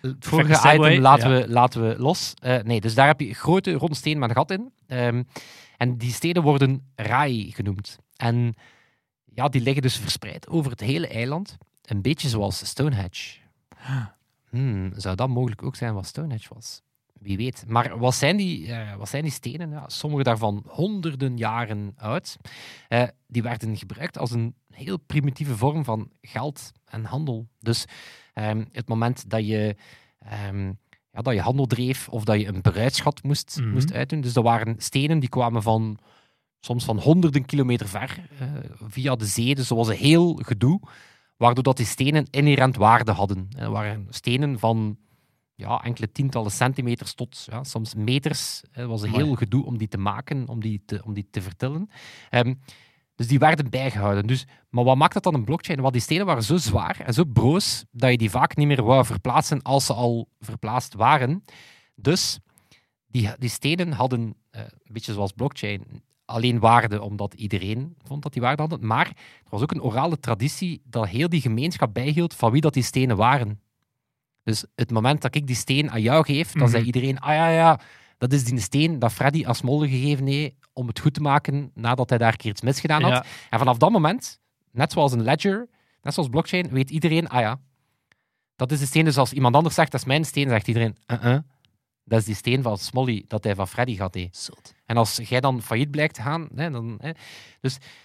Het 0.00 0.26
vorige 0.26 0.74
item 0.74 1.00
laten, 1.00 1.30
ja. 1.30 1.40
we, 1.40 1.48
laten 1.48 1.88
we 1.88 1.98
los. 1.98 2.34
Eh, 2.38 2.62
nee, 2.62 2.80
dus 2.80 2.94
daar 2.94 3.06
heb 3.06 3.20
je 3.20 3.34
grote 3.34 3.72
ronde 3.72 3.94
stenen 3.94 4.18
met 4.18 4.28
een 4.28 4.36
gat 4.36 4.50
in. 4.50 4.72
Ehm, 4.86 5.22
en 5.76 5.98
die 5.98 6.12
stenen 6.12 6.42
worden 6.42 6.90
rai 6.94 7.52
genoemd. 7.52 7.98
En 8.16 8.54
ja, 9.24 9.48
die 9.48 9.60
liggen 9.60 9.82
dus 9.82 9.96
verspreid 9.96 10.48
over 10.48 10.70
het 10.70 10.80
hele 10.80 11.08
eiland. 11.08 11.56
Een 11.82 12.02
beetje 12.02 12.28
zoals 12.28 12.66
Stonehenge. 12.66 13.38
Hmm, 14.50 14.92
zou 14.96 15.16
dat 15.16 15.28
mogelijk 15.28 15.62
ook 15.62 15.76
zijn 15.76 15.94
wat 15.94 16.06
Stonehenge 16.06 16.46
was? 16.54 16.82
Wie 17.20 17.36
weet. 17.36 17.64
Maar 17.68 17.98
wat 17.98 18.14
zijn 18.14 18.36
die, 18.36 18.72
eh, 18.72 18.96
wat 18.96 19.08
zijn 19.08 19.22
die 19.22 19.32
stenen? 19.32 19.70
Ja, 19.70 19.88
sommige 19.88 20.22
daarvan 20.22 20.64
honderden 20.68 21.36
jaren 21.36 21.92
oud. 21.96 22.36
Eh, 22.88 23.02
die 23.26 23.42
werden 23.42 23.76
gebruikt 23.76 24.18
als 24.18 24.30
een 24.30 24.54
heel 24.70 24.96
primitieve 24.98 25.56
vorm 25.56 25.84
van 25.84 26.10
geld 26.20 26.72
en 26.84 27.04
handel. 27.04 27.48
Dus 27.58 27.84
ehm, 28.34 28.64
het 28.72 28.88
moment 28.88 29.30
dat 29.30 29.46
je, 29.46 29.76
ehm, 30.18 30.66
ja, 31.12 31.20
dat 31.22 31.34
je 31.34 31.40
handel 31.40 31.66
dreef 31.66 32.08
of 32.08 32.24
dat 32.24 32.40
je 32.40 32.46
een 32.46 32.60
bruidschat 32.60 33.22
moest, 33.22 33.56
Mhm. 33.60 33.70
moest 33.70 33.92
uitdoen. 33.92 34.20
Dus 34.20 34.32
dat 34.32 34.44
waren 34.44 34.74
stenen 34.78 35.18
die 35.18 35.28
kwamen 35.28 35.62
van 35.62 35.98
soms 36.60 36.84
van 36.84 36.98
honderden 36.98 37.44
kilometer 37.44 37.88
ver 37.88 38.18
eh, 38.38 38.46
via 38.88 39.16
de 39.16 39.26
zee. 39.26 39.54
Dus 39.54 39.68
dat 39.68 39.78
was 39.78 39.88
een 39.88 39.96
heel 39.96 40.34
gedoe, 40.34 40.80
waardoor 41.36 41.64
dat 41.64 41.76
die 41.76 41.86
stenen 41.86 42.26
inherent 42.30 42.76
waarde 42.76 43.12
hadden. 43.12 43.36
En 43.56 43.62
dat 43.62 43.72
waren 43.72 44.06
stenen 44.10 44.58
van 44.58 44.98
ja, 45.60 45.82
enkele 45.82 46.12
tientallen 46.12 46.50
centimeters 46.50 47.14
tot 47.14 47.46
ja, 47.50 47.64
soms 47.64 47.94
meters. 47.94 48.62
Het 48.70 48.86
was 48.86 49.02
een 49.02 49.12
heel 49.12 49.34
gedoe 49.34 49.64
om 49.64 49.78
die 49.78 49.88
te 49.88 49.98
maken, 49.98 50.48
om 50.48 50.60
die 50.60 50.82
te, 50.84 51.02
om 51.04 51.14
die 51.14 51.28
te 51.30 51.42
vertillen. 51.42 51.90
Ehm, 52.30 52.54
dus 53.14 53.28
die 53.28 53.38
werden 53.38 53.70
bijgehouden. 53.70 54.26
Dus, 54.26 54.46
maar 54.70 54.84
wat 54.84 54.96
maakt 54.96 55.14
dat 55.14 55.22
dan 55.22 55.34
een 55.34 55.44
blockchain? 55.44 55.80
Want 55.80 55.92
die 55.92 56.02
stenen 56.02 56.26
waren 56.26 56.42
zo 56.42 56.56
zwaar 56.56 57.00
en 57.00 57.14
zo 57.14 57.24
broos 57.24 57.84
dat 57.90 58.10
je 58.10 58.16
die 58.16 58.30
vaak 58.30 58.56
niet 58.56 58.66
meer 58.66 58.82
wou 58.82 59.04
verplaatsen 59.04 59.62
als 59.62 59.86
ze 59.86 59.92
al 59.92 60.28
verplaatst 60.38 60.94
waren. 60.94 61.44
Dus 61.94 62.38
die, 63.06 63.30
die 63.38 63.50
stenen 63.50 63.92
hadden, 63.92 64.34
eh, 64.50 64.60
een 64.60 64.92
beetje 64.92 65.12
zoals 65.12 65.32
blockchain, 65.32 66.02
alleen 66.24 66.58
waarde 66.58 67.02
omdat 67.02 67.34
iedereen 67.34 67.96
vond 68.04 68.22
dat 68.22 68.32
die 68.32 68.42
waarde 68.42 68.62
hadden. 68.62 68.86
Maar 68.86 69.06
er 69.06 69.50
was 69.50 69.62
ook 69.62 69.72
een 69.72 69.82
orale 69.82 70.20
traditie 70.20 70.82
dat 70.84 71.08
heel 71.08 71.28
die 71.28 71.40
gemeenschap 71.40 71.94
bijhield 71.94 72.34
van 72.34 72.52
wie 72.52 72.60
dat 72.60 72.74
die 72.74 72.82
stenen 72.82 73.16
waren. 73.16 73.60
Dus 74.50 74.64
het 74.74 74.90
moment 74.90 75.22
dat 75.22 75.34
ik 75.34 75.46
die 75.46 75.56
steen 75.56 75.90
aan 75.90 76.00
jou 76.00 76.24
geef, 76.24 76.52
dan 76.52 76.62
Mhm. 76.62 76.70
zei 76.70 76.84
iedereen, 76.84 77.18
ah 77.20 77.34
ja, 77.34 77.48
ja, 77.48 77.80
dat 78.18 78.32
is 78.32 78.44
die 78.44 78.60
steen 78.60 78.98
dat 78.98 79.12
Freddy 79.12 79.44
als 79.46 79.62
Molde 79.62 79.88
gegeven 79.88 80.26
heeft 80.26 80.54
om 80.72 80.86
het 80.86 81.00
goed 81.00 81.14
te 81.14 81.20
maken 81.20 81.70
nadat 81.74 82.08
hij 82.08 82.18
daar 82.18 82.30
een 82.32 82.36
keer 82.36 82.50
iets 82.50 82.60
misgedaan 82.60 83.02
had. 83.02 83.12
Ja. 83.12 83.24
En 83.50 83.58
vanaf 83.58 83.76
dat 83.76 83.90
moment, 83.90 84.40
net 84.72 84.92
zoals 84.92 85.12
een 85.12 85.22
ledger, 85.22 85.68
net 86.02 86.14
zoals 86.14 86.28
blockchain, 86.28 86.68
weet 86.70 86.90
iedereen, 86.90 87.28
ah 87.28 87.40
ja, 87.40 87.58
dat 88.56 88.72
is 88.72 88.78
de 88.78 88.86
steen. 88.86 89.04
Dus 89.04 89.16
als 89.16 89.32
iemand 89.32 89.54
anders 89.54 89.74
zegt, 89.74 89.90
dat 89.90 90.00
is 90.00 90.06
mijn 90.06 90.24
steen, 90.24 90.48
zegt 90.48 90.68
iedereen, 90.68 90.96
uh-uh, 91.06 91.38
dat 92.04 92.18
is 92.18 92.24
die 92.24 92.34
steen 92.34 92.62
van 92.62 92.78
Smolly 92.78 93.24
dat 93.28 93.44
hij 93.44 93.54
van 93.54 93.68
Freddy 93.68 93.96
gaat. 93.96 94.16
En 94.86 94.96
als 94.96 95.16
jij 95.16 95.40
dan 95.40 95.62
failliet 95.62 95.90
blijkt 95.90 96.14
te 96.14 96.22
gaan, 96.22 96.48
hè, 96.54 96.70
dan... 96.70 96.98
Hè, 97.00 97.10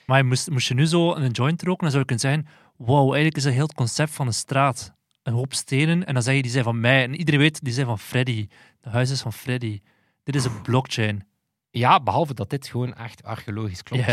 Maar 0.06 0.25
moest, 0.25 0.50
moest 0.50 0.68
je 0.68 0.74
nu 0.74 0.86
zo 0.86 1.16
een 1.16 1.32
joint 1.32 1.62
roken, 1.64 1.82
dan 1.82 1.92
zou 1.92 2.00
je 2.00 2.06
kunnen 2.16 2.20
zeggen: 2.20 2.48
Wow, 2.78 3.04
eigenlijk 3.06 3.38
is 3.38 3.44
dat 3.44 3.54
heel 3.54 3.64
het 3.64 3.74
concept 3.74 4.12
van 4.12 4.28
een 4.28 4.34
straat. 4.34 4.94
Een 5.25 5.34
hoop 5.34 5.53
stenen, 5.53 6.05
en 6.05 6.13
dan 6.13 6.24
zeg 6.24 6.36
je 6.36 6.41
die 6.41 6.51
zijn 6.51 6.63
van 6.63 6.79
mij. 6.79 7.03
En 7.03 7.15
iedereen 7.15 7.39
weet, 7.39 7.63
die 7.63 7.74
zijn 7.74 7.86
van 7.86 8.00
Freddy. 8.00 8.48
De 8.82 8.89
huis 8.89 9.10
is 9.10 9.22
van 9.22 9.34
Freddy. 9.34 9.82
Dit 10.24 10.36
is 10.36 10.46
een 10.46 10.62
blockchain. 10.62 11.24
ja, 11.72 12.00
behalve 12.00 12.34
dat 12.34 12.50
dit 12.50 12.67
gewoon 12.67 12.94
echt 12.94 13.24
archeologisch 13.24 13.84
klopt. 13.84 14.05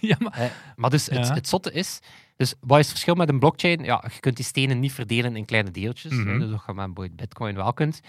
Ja, 0.00 0.16
maar 0.18 0.32
Eh, 0.32 0.50
maar 0.76 0.90
dus 0.90 1.06
het, 1.06 1.26
Ja. 1.26 1.34
het 1.34 1.48
zotte 1.48 1.72
is... 1.72 1.98
Dus 2.36 2.54
wat 2.60 2.78
is 2.78 2.82
het 2.84 2.92
verschil 2.92 3.14
met 3.14 3.28
een 3.28 3.38
blockchain? 3.38 3.84
Ja, 3.84 4.04
je 4.14 4.20
kunt 4.20 4.36
die 4.36 4.44
stenen 4.44 4.78
niet 4.80 4.92
verdelen 4.92 5.36
in 5.36 5.44
kleine 5.44 5.70
deeltjes. 5.70 6.12
Mhm. 6.12 6.28
hè, 6.28 6.38
dus 6.38 6.50
dat 6.50 6.62
je 6.66 6.72
met 6.74 7.16
Bitcoin 7.16 7.54
wel 7.54 7.72
kunt. 7.72 8.00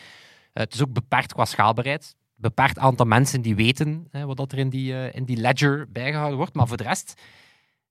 Eh, 0.53 0.63
het 0.63 0.73
is 0.73 0.81
ook 0.81 0.93
beperkt 0.93 1.33
qua 1.33 1.45
schaalbaarheid. 1.45 2.15
Beperkt 2.35 2.77
aantal 2.77 3.05
mensen 3.05 3.41
die 3.41 3.55
weten 3.55 4.07
hè, 4.11 4.25
wat 4.25 4.37
dat 4.37 4.51
er 4.51 4.57
in 4.57 4.69
die, 4.69 4.93
eh, 4.93 5.15
in 5.15 5.25
die 5.25 5.37
ledger 5.37 5.91
bijgehouden 5.91 6.37
wordt. 6.37 6.53
Maar 6.53 6.67
voor 6.67 6.77
de 6.77 6.83
rest, 6.83 7.21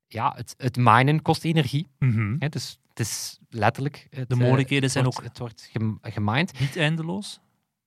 ja, 0.08 0.32
het, 0.36 0.54
het 0.58 0.76
minen 0.76 1.22
kost 1.22 1.44
energie. 1.44 1.88
mhm. 1.98 2.36
Hè, 2.38 2.48
dus 2.48 2.78
het 2.88 3.00
is 3.00 3.38
letterlijk... 3.50 4.06
Het, 4.10 4.28
de 4.28 4.34
eh, 4.34 4.40
mogelijkheden 4.40 4.90
zijn 4.90 5.04
wordt- 5.04 5.18
ook 5.18 5.24
Het 5.24 5.38
wordt 5.38 5.68
gem- 5.72 5.98
gemined. 6.02 6.60
niet 6.60 6.76
eindeloos. 6.76 7.40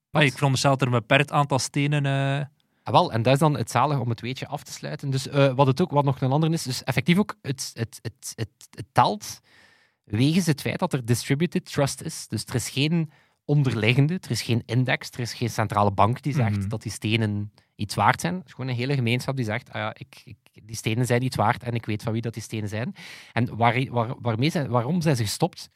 Wat? 0.09 0.21
Ah, 0.21 0.27
ik 0.27 0.33
veronderstel 0.33 0.71
dat 0.71 0.81
er 0.81 0.87
een 0.87 0.93
beperkt 0.99 1.31
aantal 1.31 1.59
stenen. 1.59 2.05
eh, 2.05 2.45
Ah, 2.83 2.93
wel, 2.93 3.11
en 3.11 3.21
dat 3.21 3.33
is 3.33 3.39
dan 3.39 3.57
het 3.57 3.71
zalig 3.71 3.99
om 3.99 4.09
het 4.09 4.21
weetje 4.21 4.47
af 4.47 4.63
te 4.63 4.71
sluiten. 4.71 5.09
Dus 5.09 5.27
eh, 5.27 5.53
wat 5.53 5.67
het 5.67 5.81
ook, 5.81 5.91
wat 5.91 6.03
nog 6.03 6.21
een 6.21 6.31
ander 6.31 6.51
is, 6.53 6.63
dus 6.63 6.83
effectief 6.83 7.17
ook, 7.17 7.35
het, 7.41 7.71
het, 7.73 7.99
het, 8.01 8.33
het, 8.35 8.49
het 8.69 8.85
telt 8.91 9.39
wegens 10.03 10.45
het 10.45 10.61
feit 10.61 10.79
dat 10.79 10.93
er 10.93 11.05
distributed 11.05 11.65
trust 11.65 12.01
is. 12.01 12.27
Dus 12.27 12.45
er 12.45 12.55
is 12.55 12.69
geen 12.69 13.11
onderliggende, 13.45 14.13
er 14.21 14.31
is 14.31 14.41
geen 14.41 14.63
index, 14.65 15.09
er 15.11 15.19
is 15.19 15.33
geen 15.33 15.49
centrale 15.49 15.91
bank 15.91 16.21
die 16.21 16.33
zegt 16.33 16.57
Mhm. 16.57 16.67
dat 16.67 16.81
die 16.81 16.91
stenen 16.91 17.51
iets 17.81 17.95
waard 17.95 18.21
zijn. 18.21 18.35
Het 18.35 18.45
is 18.45 18.51
gewoon 18.51 18.69
een 18.69 18.75
hele 18.75 18.93
gemeenschap 18.93 19.35
die 19.35 19.45
zegt, 19.45 19.69
ah 19.69 19.75
ja, 19.75 19.93
ik, 19.97 20.21
ik, 20.23 20.37
die 20.63 20.75
stenen 20.75 21.05
zijn 21.05 21.23
iets 21.23 21.35
waard 21.35 21.63
en 21.63 21.73
ik 21.73 21.85
weet 21.85 22.03
van 22.03 22.13
wie 22.13 22.21
dat 22.21 22.33
die 22.33 22.43
stenen 22.43 22.69
zijn. 22.69 22.95
En 23.33 23.55
waar, 23.55 23.85
waar, 23.89 24.15
waarmee 24.19 24.49
zijn, 24.49 24.69
waarom 24.69 25.01
zijn 25.01 25.15
ze 25.15 25.23
gestopt? 25.23 25.69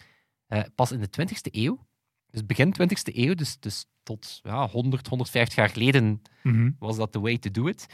Eh, 0.48 0.62
pas 0.76 0.92
in 0.92 1.00
de 1.00 1.10
20e 1.22 1.52
eeuw, 1.52 1.86
dus 2.30 2.46
begin 2.46 2.76
20e 2.82 3.16
eeuw, 3.16 3.34
dus, 3.34 3.60
dus 3.60 3.86
tot 4.04 4.40
ja, 4.44 4.68
100, 4.68 5.08
150 5.08 5.56
jaar 5.56 5.70
geleden 5.70 6.22
mhm. 6.44 6.72
was 6.80 6.98
dat 6.98 7.12
the 7.12 7.20
way 7.20 7.38
to 7.38 7.52
do 7.52 7.68
it. 7.68 7.86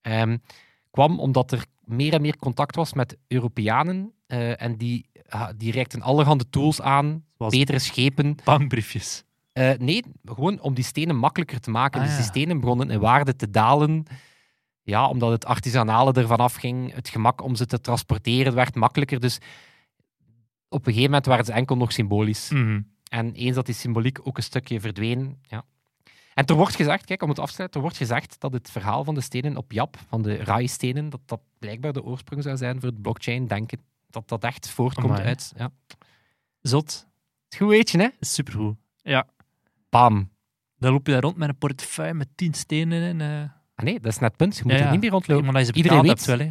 Ehm, 0.00 0.36
kwam 0.90 1.20
omdat 1.20 1.52
er 1.52 1.64
meer 1.84 2.12
en 2.12 2.20
meer 2.20 2.36
contact 2.36 2.76
was 2.76 2.92
met 2.92 3.16
Europeanen 3.28 4.12
eh, 4.26 4.62
en 4.62 4.76
die, 4.76 5.10
ah, 5.28 5.48
die 5.56 5.72
reikten 5.72 6.02
allerhande 6.02 6.50
tools 6.50 6.80
aan, 6.80 7.24
betere 7.36 7.78
schepen. 7.78 8.36
Bankbriefjes. 8.44 9.24
Eh, 9.54 9.72
nee, 9.78 10.02
gewoon 10.24 10.60
om 10.60 10.74
die 10.74 10.84
stenen 10.84 11.16
makkelijker 11.16 11.60
te 11.60 11.70
maken. 11.70 12.00
Ah, 12.00 12.06
dus 12.06 12.14
die 12.14 12.24
ja. 12.24 12.30
stenen 12.30 12.60
begonnen 12.60 12.90
in 12.90 13.00
waarde 13.00 13.36
te 13.36 13.50
dalen. 13.50 14.04
Ja, 14.82 15.08
omdat 15.08 15.30
het 15.30 15.44
artisanale 15.44 16.12
ervan 16.12 16.38
afging, 16.38 16.94
het 16.94 17.08
gemak 17.08 17.42
om 17.42 17.54
ze 17.54 17.66
te 17.66 17.80
transporteren 17.80 18.54
werd 18.54 18.74
makkelijker. 18.74 19.20
Dus 19.20 19.38
op 20.68 20.86
een 20.86 20.92
gegeven 20.92 21.10
moment 21.10 21.26
waren 21.26 21.44
ze 21.44 21.52
enkel 21.52 21.76
nog 21.76 21.92
symbolisch. 21.92 22.50
Mhm. 22.50 22.80
En 23.10 23.32
eens 23.32 23.54
dat 23.54 23.66
die 23.66 23.74
symboliek 23.74 24.18
ook 24.22 24.36
een 24.36 24.42
stukje 24.42 24.80
verdween. 24.80 25.38
Ja. 25.42 25.64
En 26.34 26.46
er 26.46 26.54
wordt 26.54 26.76
gezegd, 26.76 27.04
kijk, 27.04 27.22
om 27.22 27.28
het 27.28 27.38
af 27.38 27.48
te 27.48 27.54
sluiten, 27.54 27.80
er 27.80 27.86
wordt 27.86 28.00
gezegd 28.00 28.40
dat 28.40 28.52
het 28.52 28.70
verhaal 28.70 29.04
van 29.04 29.14
de 29.14 29.20
stenen 29.20 29.56
op 29.56 29.72
Jap, 29.72 29.96
van 30.08 30.22
de 30.22 30.36
RAI-stenen, 30.36 31.10
dat 31.10 31.20
dat 31.26 31.40
blijkbaar 31.58 31.92
de 31.92 32.02
oorsprong 32.02 32.42
zou 32.42 32.56
zijn 32.56 32.80
voor 32.80 32.88
het 32.88 33.02
blockchain-denken. 33.02 33.80
Dat 34.10 34.28
dat 34.28 34.44
echt 34.44 34.68
voortkomt 34.68 35.20
uit. 35.20 35.52
Ja. 35.56 35.70
Zot. 36.60 37.06
Goed 37.56 37.68
weetje, 37.68 37.98
hè? 37.98 38.08
Supergoed. 38.20 38.76
Ja. 39.02 39.26
Bam. 40.00 40.30
Dan 40.78 40.92
loop 40.92 41.06
je 41.06 41.12
daar 41.12 41.22
rond 41.22 41.36
met 41.36 41.48
een 41.48 41.58
portefeuille 41.58 42.14
met 42.14 42.28
tien 42.34 42.54
stenen 42.54 43.02
in. 43.02 43.20
eh 43.20 43.42
Ah, 43.74 43.84
nee, 43.84 44.00
dat 44.00 44.12
is 44.12 44.18
net 44.18 44.28
het 44.28 44.36
punt. 44.38 44.56
Je 44.56 44.62
moet 44.62 44.72
Ja, 44.72 44.78
er 44.78 44.84
ja. 44.84 44.90
niet 44.90 45.00
meer 45.00 45.10
rondlopen. 45.10 45.44
maar 45.52 45.60
je 45.60 45.66
ze 45.66 45.72
Iedereen 45.72 46.02
weet. 46.02 46.24
wel, 46.24 46.38
hè. 46.38 46.50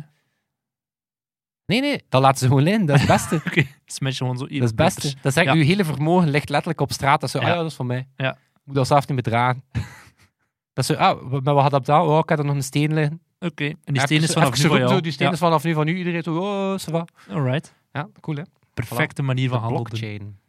Nee, 1.66 1.82
nee, 1.82 2.04
dat 2.10 2.22
laten 2.22 2.38
ze 2.40 2.48
gewoon 2.48 2.64
liggen. 2.64 2.86
Dat 2.86 2.96
is 2.96 3.02
het 3.02 3.12
beste. 3.12 3.36
Oké, 3.48 3.64
smash 3.86 4.18
gewoon 4.18 4.38
zo 4.38 4.44
dat 4.44 4.52
is 4.54 4.60
het 4.60 4.76
beste. 4.76 5.14
Dat 5.22 5.36
is. 5.38 5.46
Uw 5.48 5.62
hele 5.64 5.86
vermogen 5.86 6.30
ligt 6.30 6.50
letterlijk 6.50 6.82
op 6.82 6.92
straat. 6.92 7.20
Dat 7.22 7.30
is 7.34 7.36
zo, 7.36 7.40
Ja. 7.42 7.46
ah 7.50 7.52
ja, 7.56 7.62
dat 7.62 7.70
is 7.70 7.76
van 7.76 7.86
mij. 7.86 8.08
Ja. 8.16 8.32
Ik 8.32 8.62
moet 8.64 8.76
dat 8.76 8.88
zelf 8.88 9.00
niet 9.08 9.14
meer 9.14 9.34
dragen. 9.34 9.64
dat 10.74 10.84
is 10.84 10.86
zo, 10.86 10.94
ah, 10.94 11.22
maar 11.32 11.54
wat 11.54 11.62
gaat 11.62 11.72
dat 11.72 11.80
betalen? 11.80 12.12
Oh, 12.14 12.18
ik 12.20 12.30
heb 12.30 12.40
er 12.40 12.46
nog 12.46 12.56
een 12.56 12.64
steen 12.64 12.94
liggen. 12.94 13.22
Oké, 13.40 13.66
en 13.66 13.94
die 13.94 14.02
steen 14.02 14.22
is 14.22 14.32
vanaf 14.34 14.58
nu 14.64 14.68
van 14.70 14.78
jou. 14.78 14.90
Zo, 14.94 15.00
die 15.02 15.12
steen 15.12 15.28
Ja. 15.28 15.34
is 15.34 15.40
vanaf 15.40 15.64
nu 15.64 15.74
van 15.74 15.88
u. 15.88 15.96
Iedereen 15.98 16.24
zo, 16.24 16.38
oh, 16.38 16.80
ça 16.80 16.92
va. 16.92 17.06
Alright. 17.30 17.74
Ja, 17.92 18.08
cool 18.20 18.38
hè. 18.38 18.44
Perfecte 18.74 19.22
manier 19.22 19.50
van 19.50 19.58
De 19.58 19.64
handel 19.64 19.84
doen. 19.84 19.90
blockchain. 20.00 20.40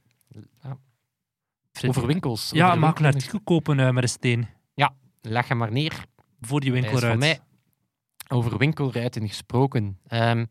Ja. 0.63 0.77
Over 1.83 2.07
winkels. 2.07 2.51
Ja, 2.51 2.65
over 2.65 2.77
een 2.77 2.81
winkel- 2.83 3.05
artikel 3.05 3.41
kopen 3.41 3.81
eh, 3.81 3.91
met 3.91 4.03
een 4.03 4.09
steen. 4.09 4.49
Leg 5.27 5.49
hem 5.49 5.57
maar 5.59 5.73
neer. 5.73 6.05
Voor 6.41 6.61
die 6.61 6.73
Hij 6.73 6.81
winkel 6.81 6.99
is 6.99 7.05
van 7.09 7.19
mij. 7.19 7.41
Over 8.29 8.59
winkelruiten 8.59 9.29
gesproken. 9.29 9.99
Ehm, 10.07 10.45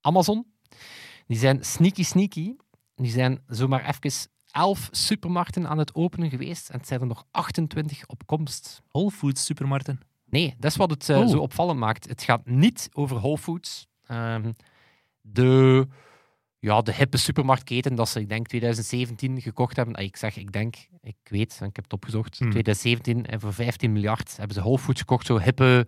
Amazon, 0.00 0.46
die 1.26 1.38
zijn 1.38 1.64
sneaky 1.64 2.02
sneaky. 2.04 2.54
Die 2.94 3.10
zijn 3.10 3.42
zomaar 3.46 3.84
even 3.88 4.28
elf 4.50 4.88
supermarkten 4.90 5.68
aan 5.68 5.78
het 5.78 5.94
openen 5.94 6.30
geweest. 6.30 6.70
En 6.70 6.78
het 6.78 6.86
zijn 6.88 7.00
er 7.00 7.06
nog 7.06 7.24
28 7.30 8.06
op 8.06 8.26
komst. 8.26 8.82
Whole 8.88 9.10
Foods 9.10 9.44
supermarkten. 9.44 10.00
Nee, 10.24 10.54
dat 10.58 10.70
is 10.70 10.76
wat 10.76 10.90
het 10.90 11.08
eh, 11.08 11.18
Oh. 11.18 11.28
zo 11.28 11.38
opvallend 11.38 11.78
maakt. 11.78 12.08
Het 12.08 12.22
gaat 12.22 12.46
niet 12.46 12.88
over 12.92 13.16
Whole 13.16 13.38
Foods. 13.38 13.86
Ehm, 14.06 14.52
de, 15.20 15.86
ja, 16.62 16.82
de 16.82 16.94
hippe 16.94 17.16
supermarktketen 17.16 17.94
dat 17.94 18.08
ze, 18.08 18.20
ik 18.20 18.28
denk, 18.28 18.46
2017 18.46 19.40
gekocht 19.40 19.76
hebben. 19.76 19.94
Ah, 19.94 20.04
ik 20.04 20.16
zeg, 20.16 20.36
ik 20.36 20.52
denk, 20.52 20.76
ik 21.02 21.16
weet, 21.24 21.52
ik 21.52 21.76
heb 21.76 21.84
het 21.84 21.92
opgezocht. 21.92 22.38
Hmm. 22.38 22.50
2017 22.50 23.26
en 23.26 23.40
voor 23.40 23.52
15 23.52 23.92
miljard 23.92 24.36
hebben 24.36 24.54
ze 24.54 24.62
Whole 24.62 24.78
Foods 24.78 25.00
gekocht. 25.00 25.26
Zo 25.26 25.38
hippe, 25.38 25.86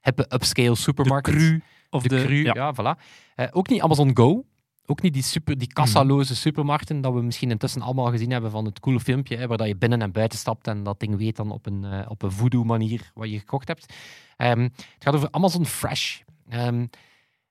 hippe 0.00 0.26
upscale 0.28 0.68
De 0.68 0.74
supermarkets. 0.76 1.36
cru. 1.36 1.60
Of 1.90 2.02
de, 2.02 2.08
de, 2.08 2.24
cru, 2.24 2.42
ja, 2.42 2.52
ja. 2.54 2.74
voilà. 2.74 3.00
Eh, 3.34 3.46
ook 3.50 3.68
niet 3.68 3.80
Amazon 3.80 4.16
Go. 4.16 4.44
Ook 4.86 5.02
niet 5.02 5.12
die, 5.12 5.22
super, 5.22 5.58
die 5.58 5.72
kassaloze 5.72 6.36
supermarkten 6.36 7.00
dat 7.00 7.12
we 7.12 7.22
misschien 7.22 7.50
intussen 7.50 7.82
allemaal 7.82 8.10
gezien 8.10 8.30
hebben 8.30 8.50
van 8.50 8.64
het 8.64 8.80
coole 8.80 9.00
filmpje, 9.00 9.36
hè, 9.36 9.46
waar 9.46 9.56
dat 9.56 9.66
je 9.66 9.76
binnen 9.76 10.02
en 10.02 10.12
buiten 10.12 10.38
stapt 10.38 10.66
en 10.66 10.82
dat 10.82 11.00
ding 11.00 11.16
weet 11.16 11.36
dan 11.36 11.50
op 11.50 11.66
een, 11.66 11.84
eh, 11.84 12.10
op 12.10 12.22
een 12.22 12.32
voodoo-manier 12.32 13.10
wat 13.14 13.30
je 13.30 13.38
gekocht 13.38 13.68
hebt. 13.68 13.94
Ehm, 14.36 14.60
het 14.62 14.96
gaat 14.98 15.14
over 15.14 15.28
Amazon 15.30 15.66
Fresh. 15.66 16.20
Ehm, 16.48 16.86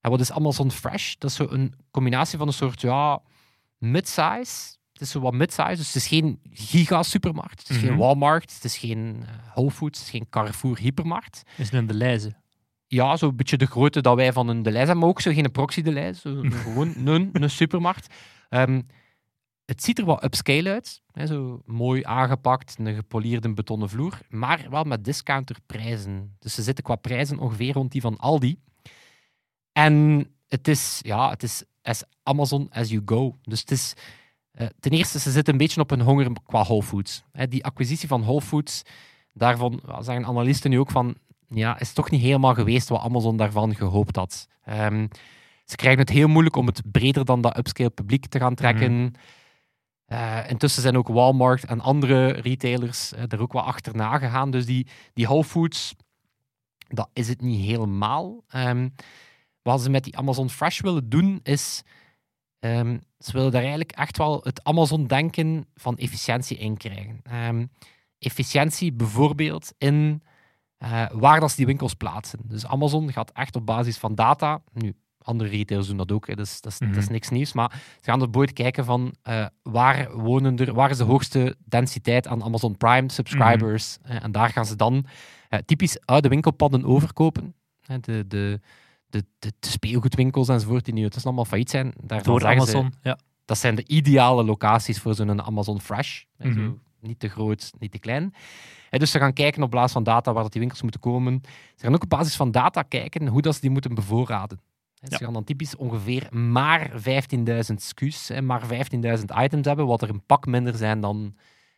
en 0.01 0.09
wat 0.11 0.19
is 0.19 0.31
Amazon 0.31 0.71
Fresh? 0.71 1.13
Dat 1.17 1.29
is 1.29 1.35
zo 1.35 1.47
een 1.49 1.73
combinatie 1.91 2.37
van 2.37 2.47
een 2.47 2.53
soort 2.53 2.81
ja, 2.81 3.21
mid-size. 3.77 4.75
Het 4.93 5.01
is 5.01 5.11
zo 5.11 5.19
wat 5.19 5.33
mid-size, 5.33 5.75
dus 5.75 5.85
het 5.87 5.95
is 5.95 6.07
geen 6.07 6.39
giga-supermarkt. 6.51 7.59
Het 7.59 7.69
is 7.69 7.77
Mhm. 7.77 7.85
geen 7.87 7.97
Walmart, 7.97 8.53
het 8.53 8.63
is 8.63 8.77
geen 8.77 9.23
eh, 9.25 9.51
Whole 9.53 9.71
Foods, 9.71 9.97
het 9.99 10.07
is 10.07 10.13
geen 10.13 10.29
Carrefour 10.29 10.77
hypermarkt. 10.77 11.43
Is 11.57 11.69
nu 11.69 11.77
in 11.79 11.87
de 11.87 11.93
lijzen. 11.93 12.41
ja, 12.87 13.17
zo'n 13.17 13.35
beetje 13.35 13.57
de 13.57 13.65
grootte 13.65 14.01
dat 14.01 14.15
wij 14.15 14.33
van 14.33 14.47
een 14.47 14.65
hebben, 14.65 14.97
maar 14.97 15.07
ook 15.09 15.21
zo 15.21 15.31
geen 15.33 15.51
proxy 15.51 15.81
Deleuze, 15.81 16.29
een- 16.29 16.51
gewoon 16.63 16.93
een, 17.07 17.29
een 17.33 17.49
supermarkt. 17.49 18.13
Ehm, 18.49 18.81
het 19.65 19.83
ziet 19.83 19.99
er 19.99 20.05
wat 20.05 20.23
upscale 20.23 20.69
uit, 20.69 21.01
hè, 21.11 21.25
zo 21.27 21.61
mooi 21.65 22.03
aangepakt, 22.03 22.75
een 22.79 22.95
gepolierde 22.95 23.53
betonnen 23.53 23.89
vloer, 23.89 24.19
maar 24.29 24.67
wel 24.69 24.83
met 24.83 25.03
discounterprijzen. 25.03 26.35
Dus 26.39 26.53
ze 26.53 26.61
zitten 26.63 26.83
qua 26.83 26.95
prijzen 26.95 27.39
ongeveer 27.39 27.73
rond 27.73 27.91
die 27.91 28.01
van 28.01 28.17
Aldi. 28.17 28.59
En 29.77 30.27
het 30.47 30.67
is, 30.67 30.99
ja, 31.01 31.29
het 31.29 31.43
is 31.43 31.63
as 31.81 32.03
Amazon 32.23 32.67
as 32.71 32.89
you 32.89 33.01
go. 33.05 33.37
Dus 33.41 33.59
het 33.59 33.71
is, 33.71 33.93
eh, 34.51 34.67
ten 34.79 34.91
eerste, 34.91 35.19
ze 35.19 35.31
zitten 35.31 35.53
een 35.53 35.59
beetje 35.59 35.81
op 35.81 35.89
hun 35.89 36.01
honger 36.01 36.31
qua 36.45 36.63
Whole 36.63 36.83
Foods. 36.83 37.23
Hè, 37.31 37.47
die 37.47 37.65
acquisitie 37.65 38.07
van 38.07 38.21
Whole 38.21 38.41
Foods, 38.41 38.81
daarvan 39.33 39.81
zeggen 39.99 40.25
analisten 40.25 40.69
nu 40.69 40.79
ook 40.79 40.91
van, 40.91 41.15
ja, 41.47 41.79
is 41.79 41.93
toch 41.93 42.09
niet 42.09 42.21
helemaal 42.21 42.53
geweest 42.53 42.89
wat 42.89 43.01
Amazon 43.01 43.37
daarvan 43.37 43.75
gehoopt 43.75 44.15
had. 44.15 44.47
Ehm, 44.63 45.07
ze 45.65 45.75
krijgen 45.75 45.99
het 45.99 46.09
heel 46.09 46.27
moeilijk 46.27 46.55
om 46.55 46.65
het 46.65 46.81
breder 46.91 47.25
dan 47.25 47.41
dat 47.41 47.57
upscale 47.57 47.89
publiek 47.89 48.25
te 48.25 48.39
gaan 48.39 48.55
trekken. 48.55 49.13
Eh, 50.05 50.49
intussen 50.49 50.81
zijn 50.81 50.97
ook 50.97 51.07
Walmart 51.07 51.65
en 51.65 51.81
andere 51.81 52.27
retailers 52.27 53.13
eh, 53.13 53.23
er 53.27 53.41
ook 53.41 53.53
wat 53.53 53.65
achterna 53.65 54.17
gegaan. 54.17 54.51
Dus 54.51 54.65
die, 54.65 54.87
die 55.13 55.25
Whole 55.25 55.43
Foods, 55.43 55.95
dat 56.87 57.09
is 57.13 57.27
het 57.27 57.41
niet 57.41 57.65
helemaal. 57.65 58.43
Ehm, 58.47 58.87
wat 59.67 59.81
ze 59.81 59.89
met 59.89 60.03
die 60.03 60.17
Amazon 60.17 60.49
Fresh 60.49 60.79
willen 60.81 61.09
doen, 61.09 61.39
is... 61.43 61.83
ehm, 62.59 62.97
ze 63.19 63.31
willen 63.31 63.51
daar 63.51 63.61
eigenlijk 63.61 63.91
echt 63.91 64.17
wel 64.17 64.39
het 64.43 64.63
Amazon-denken 64.63 65.65
van 65.75 65.97
efficiëntie 65.97 66.57
in 66.57 66.77
krijgen. 66.77 67.19
Ehm, 67.23 67.65
efficiëntie 68.19 68.93
bijvoorbeeld 68.93 69.73
in 69.77 70.23
eh, 70.77 71.05
waar 71.11 71.39
dat 71.39 71.49
ze 71.49 71.55
die 71.55 71.65
winkels 71.65 71.93
plaatsen. 71.93 72.39
Dus 72.43 72.65
Amazon 72.65 73.11
gaat 73.11 73.31
echt 73.31 73.55
op 73.55 73.65
basis 73.65 73.97
van 73.97 74.15
data... 74.15 74.61
Nu, 74.73 74.93
andere 75.21 75.49
retailers 75.49 75.87
doen 75.89 75.97
dat 75.97 76.11
ook, 76.11 76.27
hè, 76.27 76.35
dus 76.35 76.61
dat 76.61 76.71
is, 76.71 76.77
dat 76.79 76.95
is 76.97 77.03
Mhm. 77.03 77.11
niks 77.11 77.29
nieuws. 77.29 77.53
Maar 77.53 77.71
ze 77.73 78.03
gaan 78.09 78.17
bijvoorbeeld 78.19 78.53
kijken 78.53 78.85
van 78.85 79.15
eh, 79.21 79.45
waar 79.63 80.11
wonen 80.11 80.57
er, 80.57 80.73
waar 80.73 80.89
is 80.89 80.97
de 80.97 81.03
hoogste 81.03 81.55
densiteit 81.65 82.27
aan 82.27 82.43
Amazon 82.43 82.77
Prime 82.77 83.11
subscribers. 83.11 83.97
Eh, 84.03 84.23
en 84.23 84.31
daar 84.31 84.49
gaan 84.49 84.65
ze 84.65 84.75
dan 84.75 85.05
eh, 85.49 85.59
typisch 85.65 85.99
oude 86.05 86.27
winkelpadden 86.29 86.85
overkopen. 86.85 87.55
De, 88.01 88.27
de, 88.27 88.59
de, 89.09 89.25
de, 89.39 89.53
de 89.59 89.67
speelgoedwinkels 89.67 90.47
enzovoort, 90.47 90.85
die 90.85 90.93
nu 90.93 91.03
tussen 91.03 91.23
allemaal 91.23 91.45
failliet 91.45 91.69
zijn. 91.69 91.93
Door 92.23 92.39
ze, 92.39 92.47
Amazon. 92.47 92.93
Ja. 93.01 93.17
dat 93.45 93.57
zijn 93.57 93.75
de 93.75 93.87
ideale 93.87 94.43
locaties 94.43 94.99
voor 94.99 95.13
zo'n 95.13 95.41
Amazon 95.41 95.81
Fresh. 95.81 96.23
Mhm. 96.37 96.53
zo 96.53 96.79
niet 96.99 97.19
te 97.19 97.29
groot, 97.29 97.71
niet 97.79 97.91
te 97.91 97.99
klein. 97.99 98.33
Dus 98.89 99.11
ze 99.11 99.19
gaan 99.19 99.33
kijken 99.33 99.63
op 99.63 99.71
basis 99.71 99.91
van 99.91 100.03
data 100.03 100.33
waar 100.33 100.43
dat 100.43 100.51
die 100.51 100.61
winkels 100.61 100.81
moeten 100.81 100.99
komen. 100.99 101.41
Ze 101.75 101.83
gaan 101.83 101.93
ook 101.93 102.03
op 102.03 102.09
basis 102.09 102.35
van 102.35 102.51
data 102.51 102.81
kijken 102.81 103.27
hoe 103.27 103.41
dat 103.41 103.55
ze 103.55 103.61
die 103.61 103.69
moeten 103.69 103.95
bevoorraden. 103.95 104.59
Ja. 104.93 105.17
Ze 105.17 105.23
gaan 105.23 105.33
dan 105.33 105.43
typisch 105.43 105.75
ongeveer 105.75 106.27
maar 106.35 106.91
15.000 106.91 107.75
SKU's 107.75 108.29
en 108.29 108.45
maar 108.45 108.61
15.000 108.61 109.23
items 109.41 109.65
hebben, 109.65 109.85
wat 109.85 110.01
er 110.01 110.09
een 110.09 110.25
pak 110.25 110.45
minder 110.45 110.75
zijn 110.75 111.01
dan, 111.01 111.35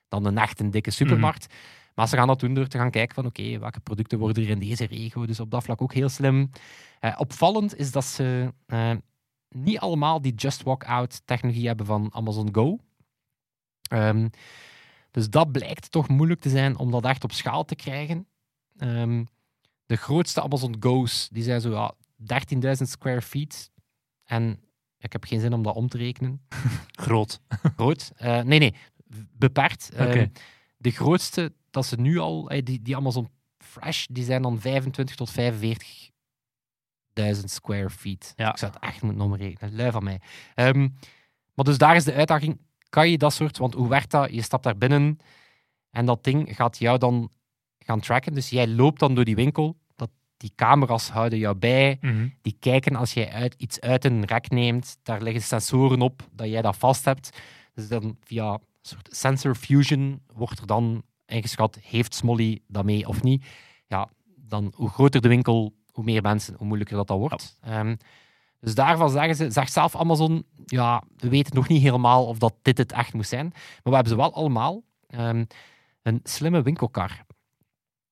dan 0.10 0.26
een 0.26 0.38
echt 0.38 0.60
een 0.60 0.72
dikke 0.72 0.92
supermarkt. 0.92 1.54
Maar 2.00 2.08
ze 2.08 2.16
gaan 2.16 2.28
dat 2.28 2.40
doen 2.40 2.54
door 2.54 2.68
te 2.68 2.78
gaan 2.78 2.92
kijken 2.92 3.16
van 3.16 3.26
oké, 3.26 3.60
welke 3.60 3.80
producten 3.80 4.20
worden 4.20 4.44
er 4.44 4.50
in 4.50 4.60
deze 4.60 4.86
regio. 4.86 5.26
Dus 5.26 5.40
op 5.40 5.52
dat 5.52 5.64
vlak 5.64 5.82
ook 5.82 5.94
heel 5.94 6.10
slim. 6.10 6.50
Eh, 7.00 7.16
opvallend 7.18 7.76
is 7.76 7.92
dat 7.92 8.06
ze 8.06 8.54
eh, 8.66 8.92
niet 9.50 9.80
allemaal 9.80 10.22
die 10.22 10.34
Just 10.34 10.64
Walk 10.64 10.84
Out 10.84 11.22
technologie 11.26 11.68
hebben 11.68 11.86
van 11.86 12.10
Amazon 12.14 12.50
Go. 12.52 12.78
Ehm, 13.90 14.28
dus 15.12 15.30
dat 15.30 15.52
blijkt 15.52 15.92
toch 15.92 16.08
moeilijk 16.08 16.40
te 16.40 16.50
zijn 16.50 16.78
om 16.78 16.92
dat 16.92 17.06
echt 17.06 17.24
op 17.24 17.32
schaal 17.32 17.66
te 17.66 17.76
krijgen. 17.76 18.28
Ehm, 18.78 19.24
de 19.86 19.96
grootste 19.96 20.42
Amazon 20.42 20.76
Go's 20.80 21.30
die 21.32 21.44
zijn 21.44 21.62
zo 21.62 21.72
ja, 21.72 21.94
13.000 22.16 22.90
square 22.90 23.22
feet. 23.22 23.72
En 24.24 24.60
ik 24.98 25.12
heb 25.12 25.24
geen 25.24 25.40
zin 25.40 25.54
om 25.54 25.64
dat 25.64 25.76
om 25.76 25.88
te 25.88 25.98
rekenen. 25.98 26.42
Groot. 27.04 27.42
Groot. 27.76 28.12
Eh, 28.16 28.42
nee, 28.42 28.60
nee, 28.60 28.76
beperkt. 29.38 29.90
Ehm, 29.94 30.28
de 30.78 30.92
grootste 30.92 31.54
dat 31.72 31.86
ze 31.86 31.96
nu 31.96 32.18
al, 32.18 32.52
die, 32.64 32.82
die 32.82 32.96
Amazon 32.96 33.30
Fresh, 33.58 34.06
die 34.12 34.24
zijn 34.24 34.42
dan 34.42 34.60
25 34.60 35.16
tot 35.16 35.32
45.000 35.32 35.36
square 37.44 37.90
feet. 37.90 38.34
Ja. 38.36 38.50
Ik 38.52 38.58
zou 38.58 38.72
het 38.72 38.82
echt 38.82 39.02
moeten 39.02 39.22
omrekenen. 39.22 39.76
Lui 39.76 39.92
van 39.92 40.04
mij. 40.04 40.22
Ehm, 40.56 40.88
maar 41.54 41.66
dus 41.66 41.78
daar 41.78 41.96
is 41.96 42.04
de 42.04 42.14
uitdaging. 42.14 42.60
Kan 42.90 43.10
je 43.10 43.18
dat 43.18 43.34
soort, 43.34 43.58
want 43.58 43.74
hoe 43.74 43.90
werkt 43.90 44.12
dat? 44.12 44.34
Je 44.34 44.42
stapt 44.42 44.64
daar 44.64 44.78
binnen 44.78 45.20
en 45.90 46.06
dat 46.06 46.24
ding 46.24 46.56
gaat 46.56 46.78
jou 46.78 46.98
dan 46.98 47.32
gaan 47.80 48.00
tracken. 48.00 48.34
Dus 48.34 48.50
jij 48.50 48.68
loopt 48.68 49.00
dan 49.00 49.16
door 49.16 49.24
die 49.24 49.36
winkel. 49.36 49.78
Dat, 49.96 50.10
die 50.38 50.52
camera's 50.56 51.10
houden 51.10 51.40
jou 51.40 51.56
bij. 51.56 51.98
Mhm. 52.02 52.28
Die 52.42 52.58
kijken 52.60 52.96
als 52.96 53.14
jij 53.14 53.32
uit, 53.32 53.56
iets 53.58 53.80
uit 53.80 54.06
een 54.06 54.26
rek 54.26 54.50
neemt. 54.50 54.98
Daar 55.04 55.22
liggen 55.22 55.42
sensoren 55.42 56.02
op 56.02 56.28
dat 56.32 56.48
jij 56.48 56.62
dat 56.62 56.78
vast 56.78 57.06
hebt. 57.06 57.40
Dus 57.74 57.88
dan 57.88 58.18
via 58.24 58.54
een 58.54 58.60
soort 58.82 59.08
sensor 59.12 59.56
fusion 59.56 60.22
wordt 60.34 60.60
er 60.60 60.68
dan 60.68 61.04
ingeschat, 61.30 61.80
heeft 61.82 62.16
Smolly 62.16 62.60
dat 62.68 62.86
mee 62.86 63.08
of 63.08 63.24
niet? 63.24 63.46
Ja, 63.88 64.10
dan 64.36 64.74
hoe 64.76 64.90
groter 64.90 65.22
de 65.22 65.28
winkel, 65.28 65.74
hoe 65.92 66.04
meer 66.04 66.22
mensen, 66.22 66.56
hoe 66.58 66.66
moeilijker 66.68 66.96
dat, 66.98 67.08
dat 67.08 67.18
wordt. 67.18 67.58
Ehm, 67.62 67.96
dus 68.60 68.76
daarvan 68.76 69.10
zeggen 69.10 69.36
ze, 69.36 69.52
zegt 69.52 69.72
zelf 69.72 69.96
Amazon, 69.96 70.46
ja, 70.66 71.04
we 71.18 71.30
weten 71.30 71.56
nog 71.56 71.68
niet 71.68 71.82
helemaal 71.82 72.26
of 72.28 72.38
dat 72.38 72.54
dit 72.62 72.78
het 72.78 72.92
echt 72.92 73.14
moet 73.14 73.28
zijn. 73.28 73.48
Maar 73.50 73.80
we 73.84 73.92
hebben 73.94 74.12
ze 74.12 74.16
wel 74.18 74.34
allemaal. 74.34 74.84
Ehm, 75.08 75.46
een 76.02 76.20
slimme 76.24 76.62
winkelkar. 76.62 77.26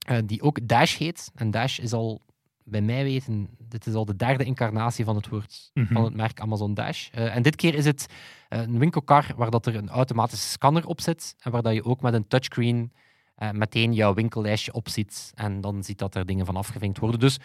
eh, 0.07 0.17
die 0.25 0.41
ook 0.41 0.67
Dash 0.67 0.97
heet. 0.97 1.31
En 1.35 1.51
Dash 1.51 1.79
is 1.79 1.93
al, 1.93 2.21
bij 2.63 2.81
mij 2.81 3.03
weten, 3.03 3.49
dit 3.59 3.85
is 3.85 3.93
al 3.93 4.05
de 4.05 4.15
derde 4.15 4.43
incarnatie 4.43 5.05
van 5.05 5.15
het 5.15 5.27
woord 5.29 5.71
Mhm. 5.73 5.93
van 5.93 6.03
het 6.03 6.13
merk 6.15 6.39
Amazon 6.39 6.73
Dash. 6.73 7.09
Eh, 7.11 7.35
en 7.35 7.41
dit 7.41 7.55
keer 7.55 7.73
is 7.75 7.85
het 7.85 8.05
eh, 8.49 8.59
een 8.61 8.79
winkelkar 8.79 9.33
waar 9.35 9.49
dat 9.51 9.65
er 9.65 9.75
een 9.75 9.89
automatische 9.89 10.47
scanner 10.49 10.85
op 10.87 11.01
zit 11.01 11.35
en 11.39 11.51
waar 11.51 11.61
dat 11.61 11.73
je 11.73 11.83
ook 11.83 12.01
met 12.01 12.13
een 12.13 12.27
touchscreen 12.27 12.93
eh, 13.37 13.51
meteen 13.51 13.93
jouw 13.93 14.13
winkellijstje 14.13 14.73
opziet 14.73 15.31
en 15.35 15.61
dan 15.61 15.83
ziet 15.83 15.99
dat 15.99 16.15
er 16.15 16.25
dingen 16.25 16.45
van 16.45 16.55
afgevinkt 16.55 16.99
worden. 16.99 17.19
Dus 17.19 17.39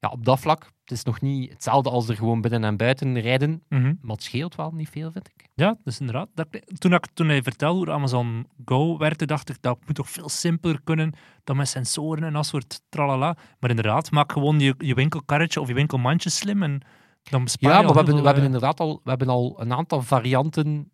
ja, 0.00 0.08
op 0.08 0.24
dat 0.24 0.40
vlak, 0.40 0.64
het 0.82 0.90
is 0.90 1.02
nog 1.02 1.20
niet 1.20 1.50
hetzelfde 1.50 1.90
als 1.90 2.08
er 2.08 2.16
gewoon 2.16 2.40
binnen 2.40 2.64
en 2.64 2.76
buiten 2.76 3.20
rijden, 3.20 3.62
Mhm. 3.68 3.94
maar 4.00 4.14
het 4.14 4.22
scheelt 4.22 4.54
wel 4.54 4.70
niet 4.70 4.88
veel, 4.88 5.12
vind 5.12 5.28
ik. 5.28 5.48
Ja, 5.54 5.76
dus 5.84 6.00
inderdaad. 6.00 6.28
Dat, 6.34 6.46
toen, 6.78 6.92
ik, 6.94 7.06
toen 7.14 7.28
hij 7.28 7.42
vertelde 7.42 7.78
hoe 7.84 7.94
Amazon 7.94 8.46
Go 8.64 8.98
werkte, 8.98 9.26
dacht 9.26 9.48
ik 9.48 9.56
dat 9.60 9.78
moet 9.86 9.94
toch 9.94 10.10
veel 10.10 10.28
simpeler 10.28 10.80
kunnen 10.84 11.12
dan 11.44 11.56
met 11.56 11.68
sensoren 11.68 12.24
en 12.24 12.32
dat 12.32 12.46
soort 12.46 12.80
tralala. 12.88 13.36
Maar 13.60 13.70
inderdaad, 13.70 14.10
maak 14.10 14.32
gewoon 14.32 14.60
je, 14.60 14.74
je 14.78 14.94
winkelkarretje 14.94 15.60
of 15.60 15.68
je 15.68 15.74
winkelmandje 15.74 16.30
slim 16.30 16.62
en 16.62 16.80
dan 17.22 17.44
bespaar 17.44 17.70
Ja, 17.70 17.76
je 17.78 17.84
maar 17.84 17.94
al 17.94 18.00
we 18.00 18.04
hebben, 18.06 18.22
we 18.22 18.26
hebben 18.28 18.44
eh, 18.44 18.54
inderdaad 18.54 18.80
al, 18.80 19.00
we 19.04 19.10
hebben 19.10 19.28
al 19.28 19.56
een 19.60 19.72
aantal 19.72 20.02
varianten 20.02 20.92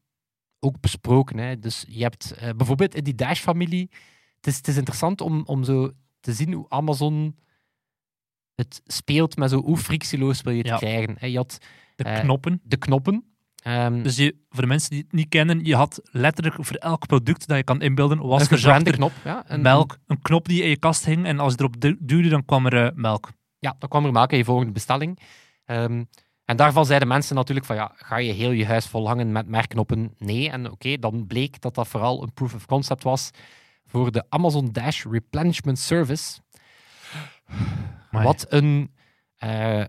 ook 0.61 0.81
besproken. 0.81 1.39
Hè. 1.39 1.59
Dus 1.59 1.85
je 1.89 2.03
hebt 2.03 2.33
eh, 2.33 2.51
bijvoorbeeld 2.57 2.95
in 2.95 3.05
die 3.05 3.15
Dash-familie, 3.15 3.91
het 4.45 4.53
is, 4.53 4.57
het 4.57 4.69
is 4.69 4.77
interessant 4.77 5.21
om, 5.21 5.43
om 5.47 5.65
zo 5.65 5.91
te 6.21 6.33
zien 6.33 6.53
hoe 6.53 6.67
Amazon 6.69 7.37
het 8.55 8.81
speelt 8.87 9.37
met 9.37 9.51
zo 9.51 9.61
hoe 9.63 9.77
frictieloos 9.77 10.41
wil 10.43 10.53
je 10.53 10.59
het 10.59 10.67
Ja. 10.67 10.77
krijgen. 10.77 11.31
Je 11.31 11.37
had 11.37 11.59
de 11.97 12.05
eh, 12.05 12.21
knoppen. 12.21 12.61
de 12.65 12.77
knoppen. 12.77 13.25
Ehm, 13.63 14.03
Dus 14.03 14.17
je, 14.17 14.37
voor 14.51 14.63
de 14.63 14.69
mensen 14.69 14.91
die 14.91 14.99
het 15.03 15.13
niet 15.13 15.29
kennen, 15.29 15.65
je 15.65 15.75
had 15.77 16.01
letterlijk 16.05 16.57
voor 16.65 16.77
elk 16.77 17.07
product 17.07 17.47
dat 17.47 17.57
je 17.57 17.65
kan 17.65 17.83
inbeelden, 17.83 18.19
een 18.19 18.27
was 18.27 18.43
gebrande 18.43 18.63
verzachter, 18.63 18.93
knop. 18.95 19.13
Ja, 19.25 19.45
een- 19.47 19.61
melk, 19.63 19.99
een 20.07 20.23
knop 20.23 20.49
die 20.49 20.63
in 20.63 20.69
je 20.69 20.79
kast 20.79 21.05
hing 21.05 21.27
en 21.27 21.39
als 21.39 21.53
je 21.53 21.59
erop 21.59 21.81
du- 21.81 21.97
duwde, 22.01 22.29
dan 22.29 22.45
kwam 22.45 22.67
er 22.67 22.87
eh, 22.87 22.93
melk. 22.95 23.33
Ja, 23.59 23.77
dan 23.79 23.89
kwam 23.89 24.05
er 24.05 24.13
melk 24.13 24.31
in 24.33 24.39
je 24.39 24.45
volgende 24.45 24.73
bestelling. 24.73 25.19
Ehm, 25.65 26.05
en 26.45 26.57
daarvan 26.57 26.87
zeiden 26.87 27.09
mensen 27.09 27.35
natuurlijk 27.37 27.67
van 27.67 27.77
ja, 27.77 27.93
ga 27.97 28.17
je 28.17 28.33
heel 28.33 28.51
je 28.51 28.67
huis 28.67 28.87
volhangen 28.87 29.33
met 29.33 29.47
merkknoppen? 29.47 30.15
Nee. 30.19 30.51
En 30.51 30.71
oké, 30.71 30.99
dan 30.99 31.27
bleek 31.27 31.61
dat 31.61 31.75
dat 31.75 31.89
vooral 31.89 32.23
een 32.23 32.33
proof 32.33 32.55
of 32.55 32.67
concept 32.67 33.03
was 33.03 33.31
voor 33.95 34.13
de 34.13 34.25
Amazon 34.29 34.73
Dash 34.73 35.05
Replenishment 35.05 35.79
Service. 35.79 36.41
Amai. 38.11 38.25
Wat 38.27 38.47
een 38.49 38.91
eh, 39.37 39.85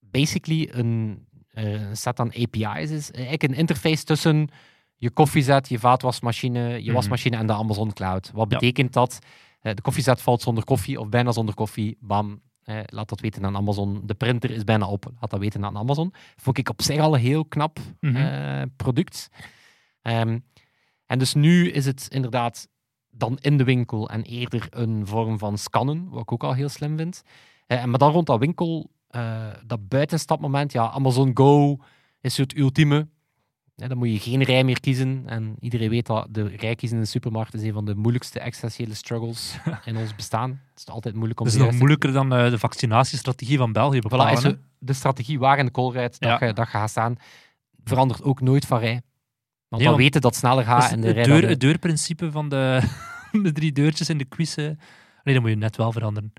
basically 0.00 0.68
een 0.72 1.26
eh, 1.50 1.80
set 1.92 2.20
aan 2.20 2.28
API's 2.32 2.90
is. 2.90 3.10
Eigenlijk 3.10 3.42
een 3.42 3.54
interface 3.54 4.04
tussen 4.04 4.48
je 4.96 5.10
koffiezet, 5.10 5.68
je 5.68 5.78
vaatwasmachine, 5.78 6.68
je 6.68 6.84
Mhm. 6.84 6.92
wasmachine 6.92 7.36
en 7.36 7.46
de 7.46 7.52
Amazon 7.52 7.92
Cloud. 7.92 8.30
Wat 8.34 8.50
Ja. 8.50 8.58
betekent 8.58 8.92
dat 8.92 9.18
eh, 9.60 9.74
de 9.74 9.82
koffiezet 9.82 10.22
valt 10.22 10.42
zonder 10.42 10.64
koffie 10.64 11.00
of 11.00 11.08
bijna 11.08 11.32
zonder 11.32 11.54
koffie, 11.54 11.96
bam, 12.00 12.40
eh, 12.62 12.80
laat 12.86 13.08
dat 13.08 13.20
weten 13.20 13.44
aan 13.44 13.56
Amazon. 13.56 14.02
De 14.06 14.14
printer 14.14 14.50
is 14.50 14.64
bijna 14.64 14.86
op, 14.88 15.12
laat 15.20 15.30
dat 15.30 15.40
weten 15.40 15.64
aan 15.64 15.76
Amazon. 15.76 16.12
Vond 16.36 16.58
ik 16.58 16.68
op 16.68 16.82
zich 16.82 17.00
al 17.00 17.14
een 17.14 17.20
heel 17.20 17.44
knap 17.44 17.78
eh, 18.00 18.62
product. 18.76 19.28
Ehm, 20.02 20.38
en 21.06 21.18
dus 21.18 21.34
nu 21.34 21.70
is 21.70 21.86
het 21.86 22.06
inderdaad 22.10 22.68
dan 23.18 23.38
in 23.40 23.56
de 23.56 23.64
winkel 23.64 24.08
en 24.10 24.22
eerder 24.22 24.66
een 24.70 25.06
vorm 25.06 25.38
van 25.38 25.58
scannen, 25.58 26.08
wat 26.08 26.20
ik 26.22 26.32
ook 26.32 26.44
al 26.44 26.52
heel 26.52 26.68
slim 26.68 26.96
vind. 26.96 27.22
Eh, 27.66 27.84
maar 27.84 27.98
dan 27.98 28.12
rond 28.12 28.26
dat 28.26 28.38
winkel, 28.38 28.90
eh, 29.08 29.46
dat 29.66 29.88
buitenstapmoment, 29.88 30.72
ja, 30.72 30.90
Amazon 30.90 31.30
Go 31.34 31.76
is 32.20 32.36
het 32.36 32.56
ultieme. 32.56 33.08
Ja, 33.74 33.88
dan 33.88 33.98
moet 33.98 34.12
je 34.12 34.18
geen 34.18 34.42
rij 34.42 34.64
meer 34.64 34.80
kiezen. 34.80 35.22
En 35.26 35.56
iedereen 35.60 35.88
weet 35.88 36.06
dat 36.06 36.26
de 36.30 36.46
rij 36.46 36.74
kiezen 36.74 36.96
in 36.96 37.02
de 37.02 37.08
supermarkt 37.08 37.54
is 37.54 37.62
een 37.62 37.72
van 37.72 37.84
de 37.84 37.94
moeilijkste 37.94 38.40
existentiële 38.40 38.94
struggles 38.94 39.58
in 39.84 39.96
ons 39.96 40.14
bestaan. 40.14 40.50
Het 40.50 40.78
is 40.78 40.86
altijd 40.86 41.14
moeilijk 41.14 41.40
om 41.40 41.46
Dat 41.46 41.54
is 41.54 41.60
de 41.60 41.66
nog 41.66 41.76
moeilijker 41.76 42.12
dan 42.12 42.34
eh, 42.34 42.50
de 42.50 42.58
vaccinatiestrategie 42.58 43.58
van 43.58 43.72
België 43.72 43.98
Voilà, 43.98 44.00
bepalen. 44.00 44.32
is 44.32 44.40
zo 44.40 44.54
de 44.78 44.92
strategie 44.92 45.38
waar 45.38 45.58
in 45.58 45.64
de 45.64 45.70
koolruit 45.70 46.20
dat, 46.20 46.38
je, 46.40 46.52
dat 46.52 46.66
je 46.66 46.70
gaat 46.70 46.90
staan, 46.90 47.16
verandert 47.84 48.22
ook 48.22 48.40
nooit 48.40 48.66
van 48.66 48.78
rij. 48.78 49.02
Want 49.68 49.82
Nee, 49.82 49.90
we 49.92 49.98
weten 49.98 50.20
dat 50.20 50.36
sneller 50.36 50.64
gaat 50.64 50.92
in 50.92 51.00
de 51.00 51.06
het, 51.12 51.24
deur, 51.24 51.40
het 51.40 51.48
de- 51.48 51.56
deurprincipe 51.56 52.30
van 52.30 52.48
de, 52.48 52.80
de 53.42 53.52
drie 53.52 53.72
deurtjes 53.72 54.08
in 54.08 54.18
de 54.18 54.24
quiz. 54.24 54.56
eh. 54.58 54.64
Nee, 55.22 55.34
dat 55.34 55.40
moet 55.40 55.50
je 55.50 55.56
net 55.56 55.76
wel 55.76 55.92
veranderen. 55.92 56.32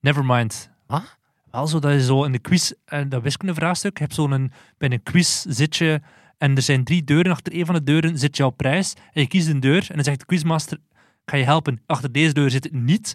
Nevermind. 0.00 0.70
Wat? 0.86 1.16
Wel 1.50 1.66
zo 1.66 1.78
dat 1.78 1.92
je 1.92 2.02
zo 2.04 2.24
in 2.24 2.32
de 2.32 2.38
quiz, 2.38 2.72
en 2.84 3.08
dat 3.08 3.22
wiskundevraagstuk, 3.22 3.96
je 3.98 4.02
hebt 4.02 4.14
zo'n, 4.14 4.52
bij 4.78 4.90
een 4.90 5.02
quiz 5.02 5.44
zit 5.44 5.76
je 5.76 6.00
en 6.38 6.56
er 6.56 6.62
zijn 6.62 6.84
drie 6.84 7.04
deuren. 7.04 7.32
Achter 7.32 7.54
een 7.54 7.66
van 7.66 7.74
de 7.74 7.82
deuren 7.82 8.18
zit 8.18 8.36
jouw 8.36 8.50
prijs. 8.50 8.94
En 9.12 9.20
je 9.20 9.26
kiest 9.28 9.48
een 9.48 9.60
deur 9.60 9.86
en 9.88 9.94
dan 9.94 10.04
zegt 10.04 10.18
de 10.18 10.26
quizmaster, 10.26 10.78
ga 11.24 11.36
je 11.36 11.44
helpen? 11.44 11.82
Achter 11.86 12.12
deze 12.12 12.32
deur 12.32 12.50
zit 12.50 12.64
het 12.64 12.72
niet. 12.72 13.12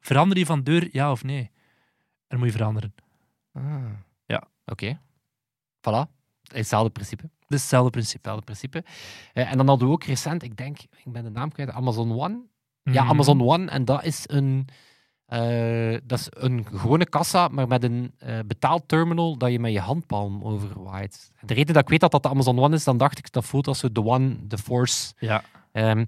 Verander 0.00 0.38
je 0.38 0.46
van 0.46 0.62
deur, 0.62 0.88
ja 0.92 1.10
of 1.10 1.24
nee? 1.24 1.40
En 1.40 1.50
dan 2.28 2.38
moet 2.38 2.48
je 2.48 2.54
veranderen. 2.54 2.94
Ah. 3.52 3.84
Ja. 4.26 4.42
Oké. 4.66 4.98
Voilà. 5.80 6.10
Hetzelfde 6.52 6.90
principe. 6.90 7.22
Is 7.48 7.60
hetzelfde 7.60 7.90
principe. 7.90 8.16
Hetzelfde 8.28 8.44
principe. 8.44 8.84
Eh, 9.32 9.50
en 9.50 9.56
dan 9.56 9.68
hadden 9.68 9.86
we 9.88 9.92
ook 9.94 10.04
recent, 10.04 10.42
ik 10.42 10.56
denk, 10.56 10.78
ik 10.80 11.12
ben 11.12 11.24
de 11.24 11.30
naam 11.30 11.52
kwijt, 11.52 11.70
Amazon 11.70 12.20
One. 12.20 12.40
Ja, 12.82 13.02
Mhm. 13.02 13.10
Amazon 13.10 13.40
One. 13.42 13.66
En 13.70 13.84
dat 13.84 14.04
is 14.04 14.22
een, 14.26 14.68
eh, 15.26 15.96
dat 16.04 16.18
is 16.18 16.26
een 16.30 16.66
gewone 16.72 17.06
kassa, 17.06 17.48
maar 17.48 17.68
met 17.68 17.82
een 17.84 18.12
eh 18.18 18.38
betaalterminal 18.46 19.36
dat 19.38 19.50
je 19.50 19.58
met 19.60 19.72
je 19.72 19.80
handpalm 19.80 20.44
overwaait. 20.44 21.32
De 21.40 21.54
reden 21.54 21.74
dat 21.74 21.82
ik 21.82 21.88
weet 21.88 22.00
dat 22.00 22.10
dat 22.10 22.22
de 22.22 22.28
Amazon 22.28 22.58
One 22.58 22.74
is, 22.74 22.84
dan 22.84 22.96
dacht 22.96 23.18
ik 23.18 23.32
dat 23.32 23.44
voelt 23.44 23.66
als 23.66 23.80
de 23.80 24.04
One, 24.04 24.46
de 24.46 24.58
Force. 24.58 25.12
Ja. 25.18 25.42
Ehm, 25.72 26.04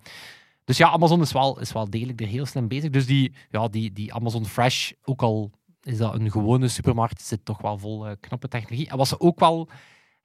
dus 0.64 0.76
ja, 0.76 0.90
Amazon 0.90 1.20
is 1.20 1.32
wel, 1.32 1.60
is 1.60 1.72
wel 1.72 1.90
degelijk 1.90 2.20
er 2.20 2.26
heel 2.26 2.46
slim 2.46 2.68
bezig. 2.68 2.90
Dus 2.90 3.06
die, 3.06 3.34
ja, 3.50 3.68
die, 3.68 3.92
die 3.92 4.14
Amazon 4.14 4.46
Fresh, 4.46 4.92
ook 5.04 5.22
al 5.22 5.50
is 5.82 5.98
dat 5.98 6.14
een 6.14 6.30
gewone 6.30 6.68
supermarkt, 6.68 7.22
zit 7.22 7.44
toch 7.44 7.60
wel 7.62 7.78
vol 7.78 8.06
knappe 8.20 8.48
technologie. 8.48 8.88
En 8.88 8.96
wat 8.96 9.08
ze 9.08 9.20
ook 9.20 9.38
wel 9.40 9.68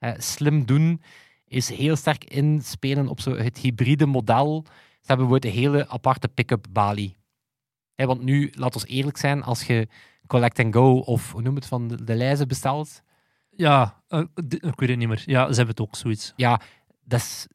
eh, 0.02 0.12
slim 0.18 0.66
doen, 0.66 1.02
is 1.48 1.70
heel 1.70 1.96
sterk 1.96 2.24
inspelen 2.24 3.08
op 3.08 3.20
zo 3.20 3.36
het 3.36 3.58
hybride 3.58 4.06
model. 4.06 4.64
Ze 4.66 5.08
hebben 5.08 5.28
bijvoorbeeld 5.28 5.54
een 5.54 5.60
hele 5.60 5.88
aparte 5.88 6.28
pick-up 6.28 6.66
balie. 6.70 7.18
Want 7.96 8.22
nu, 8.24 8.52
laat 8.56 8.74
ons 8.74 8.86
eerlijk 8.86 9.18
zijn, 9.18 9.44
als 9.44 9.64
je 9.64 9.88
Collect 10.28 10.60
and 10.60 10.74
Go 10.74 10.98
of 10.98 11.32
hoe 11.32 11.42
noem 11.42 11.56
het 11.56 11.66
van 11.66 11.88
de, 11.88 12.04
de 12.04 12.16
lijzen 12.16 12.48
bestelt, 12.48 13.02
Ja, 13.50 14.02
eh, 14.08 14.24
ik 14.50 14.80
weet 14.80 14.90
het 14.90 14.98
niet 14.98 15.08
meer. 15.08 15.24
Ja, 15.26 15.42
ze 15.48 15.56
hebben 15.56 15.68
het 15.68 15.82
ook, 15.82 15.96
zoiets. 15.96 16.34
ja, 16.36 16.62
dat 17.04 17.20
is 17.20 17.48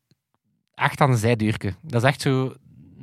echt 0.75 1.01
aan 1.01 1.11
een 1.11 1.17
zijdeurke. 1.17 1.75
Dat 1.83 2.03
is 2.03 2.09
echt 2.09 2.21
zo, 2.21 2.55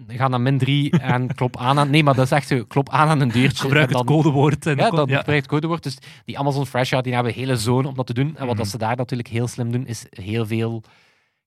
ga 0.08 0.28
naar 0.28 0.42
min 0.42 0.58
3 0.58 0.92
en 1.00 1.36
klop 1.36 1.58
aan 1.58 1.80
aan... 1.80 1.90
Nee, 1.90 2.04
maar 2.04 2.16
dat 2.16 2.26
is 2.26 2.32
echt 2.32 2.48
zo, 2.48 2.64
klop 2.68 2.90
aan 2.90 3.08
aan 3.08 3.22
een 3.22 3.30
deurtje. 3.32 3.62
Gebruik 3.62 3.90
en 3.90 3.98
het 3.98 4.08
dan, 4.08 4.16
codewoord. 4.18 4.66
En 4.66 4.76
Ja, 4.76 4.88
dan- 4.90 4.96
dat 4.96 5.10
ja. 5.10 5.18
gebruikt 5.18 5.44
het 5.44 5.52
codewoord. 5.54 5.84
Dus 5.84 5.98
die 6.26 6.40
Amazon 6.40 6.66
Fresh, 6.66 6.90
ja, 6.90 7.02
die 7.02 7.14
hebben 7.14 7.32
een 7.34 7.40
hele 7.40 7.58
zone 7.58 7.88
om 7.88 7.96
dat 7.96 8.06
te 8.08 8.14
doen. 8.14 8.28
En 8.28 8.34
wat 8.46 8.48
Mhm. 8.48 8.58
dat 8.58 8.68
ze 8.68 8.78
daar 8.78 8.96
natuurlijk 8.96 9.30
heel 9.30 9.48
slim 9.48 9.72
doen, 9.72 9.86
is 9.86 10.06
heel 10.10 10.46
veel 10.46 10.84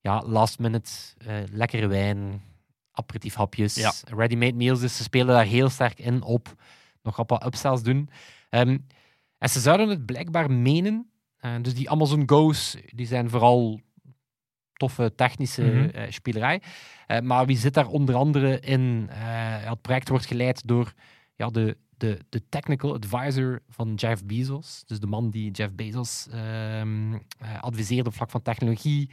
ja, 0.01 0.23
last 0.27 0.59
minute, 0.59 0.90
eh, 1.27 1.35
lekkere 1.53 1.87
wijn, 1.87 2.42
aperitiefhapjes, 2.92 3.75
Ja. 3.75 3.92
ready-made 4.16 4.57
meals. 4.57 4.81
Dus 4.81 4.97
ze 4.97 5.03
spelen 5.03 5.27
daar 5.35 5.45
heel 5.45 5.69
sterk 5.69 5.99
in 5.99 6.23
op. 6.23 6.55
Nog 7.03 7.16
wat 7.16 7.45
upsells 7.47 7.83
doen. 7.83 8.09
Ehm, 8.51 8.79
en 9.38 9.49
ze 9.49 9.61
zouden 9.61 9.88
het 9.88 10.07
blijkbaar 10.07 10.51
menen. 10.51 11.11
Eh, 11.37 11.51
dus 11.62 11.75
die 11.75 11.90
Amazon 11.90 12.23
Go's, 12.27 12.77
die 12.95 13.07
zijn 13.07 13.31
vooral 13.31 13.81
toffe 14.76 15.12
technische 15.14 15.90
eh, 15.92 16.10
spelerij. 16.10 16.62
Eh, 17.06 17.20
maar 17.20 17.46
wie 17.46 17.56
zit 17.56 17.74
daar 17.74 17.86
onder 17.88 18.14
andere 18.14 18.60
in? 18.60 19.06
Eh, 19.10 19.16
het 19.68 19.80
project 19.80 20.08
wordt 20.08 20.26
geleid 20.26 20.66
door 20.66 20.92
ja, 21.34 21.50
de, 21.50 21.76
de, 21.96 22.18
de 22.28 22.42
technical 22.48 22.94
advisor 22.94 23.62
van 23.68 23.94
Jeff 23.94 24.24
Bezos. 24.24 24.82
Dus 24.86 25.00
de 25.00 25.06
man 25.06 25.30
die 25.30 25.50
Jeff 25.50 25.74
Bezos 25.74 26.26
ehm 26.30 27.14
eh, 27.14 27.60
adviseert 27.60 28.06
op 28.06 28.14
vlak 28.14 28.30
van 28.30 28.42
technologie. 28.42 29.10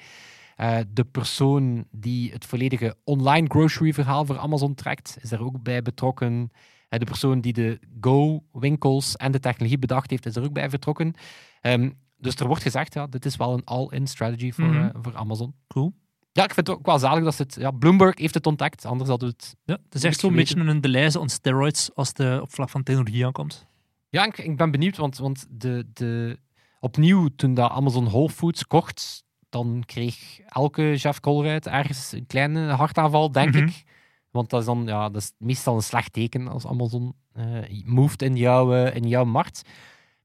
De 0.94 1.04
persoon 1.12 1.86
die 1.92 2.32
het 2.32 2.46
volledige 2.46 2.96
online 3.04 3.48
grocery 3.48 3.94
verhaal 3.94 4.26
voor 4.26 4.38
Amazon 4.38 4.76
trekt, 4.76 5.18
is 5.22 5.30
daar 5.30 5.42
ook 5.42 5.64
bij 5.64 5.82
betrokken. 5.82 6.52
De 6.90 7.06
persoon 7.06 7.42
die 7.42 7.54
de 7.54 7.80
Go-winkels 8.02 9.16
en 9.16 9.32
de 9.32 9.40
technologie 9.40 9.80
bedacht 9.80 10.10
heeft, 10.10 10.26
is 10.26 10.36
er 10.36 10.44
ook 10.44 10.54
bij 10.54 10.70
betrokken. 10.70 11.14
Ehm, 11.62 11.90
dus 12.24 12.36
er 12.36 12.48
wordt 12.48 12.62
gezegd, 12.62 12.94
ja, 12.94 13.08
dit 13.08 13.26
is 13.26 13.36
wel 13.36 13.54
een 13.54 13.62
all-in 13.66 14.08
strategy 14.08 14.52
voor, 14.52 14.66
Mhm. 14.66 14.78
eh, 14.88 14.90
voor 15.02 15.16
Amazon. 15.16 15.54
Cool. 15.68 15.94
Ja, 16.32 16.44
ik 16.44 16.54
vind 16.54 16.68
het 16.68 16.78
ook 16.78 16.86
wel 16.86 17.00
zalig 17.00 17.24
dat 17.24 17.36
ze 17.36 17.42
het... 17.42 17.56
Ja, 17.60 17.72
Bloomberg 17.72 18.18
heeft 18.20 18.34
het 18.34 18.46
ontdekt, 18.48 18.86
anders 18.86 19.10
hadden 19.10 19.28
we 19.30 19.34
het... 19.38 19.56
Ja, 19.64 19.78
het 19.86 19.96
is 19.96 20.04
echt 20.04 20.20
zo'n 20.20 20.36
beetje 20.36 20.60
een 20.60 20.82
Deleuze 20.82 21.20
on 21.20 21.30
steroids 21.30 21.96
als 21.96 22.08
het 22.16 22.42
op 22.42 22.52
vlak 22.54 22.70
van 22.70 22.84
technologie 22.84 23.26
aankomt. 23.26 23.66
Ja, 24.10 24.26
ik, 24.26 24.38
ik 24.38 24.58
ben 24.58 24.72
benieuwd, 24.72 24.98
want, 24.98 25.18
want 25.18 25.46
de, 25.50 25.86
de, 25.94 26.40
opnieuw, 26.80 27.28
toen 27.36 27.54
dat 27.54 27.72
Amazon 27.72 28.06
Whole 28.06 28.30
Foods 28.30 28.68
kocht, 28.68 29.24
dan 29.50 29.84
kreeg 29.86 30.40
elke 30.46 30.96
Jeff 30.96 31.20
Colruyt 31.20 31.68
ergens 31.68 32.12
een 32.12 32.26
kleine 32.28 32.72
hartaanval, 32.72 33.32
denk 33.32 33.54
Mhm. 33.54 33.64
ik. 33.68 33.84
Want 34.32 34.50
dat 34.50 34.60
is 34.60 34.66
dan 34.66 34.84
ja, 34.86 35.10
dat 35.10 35.22
is 35.22 35.32
meestal 35.38 35.76
een 35.76 35.82
slecht 35.84 36.14
teken 36.14 36.48
als 36.48 36.66
Amazon 36.66 37.14
eh 37.34 37.84
moved 37.86 38.22
in 38.22 38.36
jouw, 38.36 38.74
eh, 38.74 38.96
in 38.96 39.08
jouw 39.08 39.26
markt. 39.26 39.62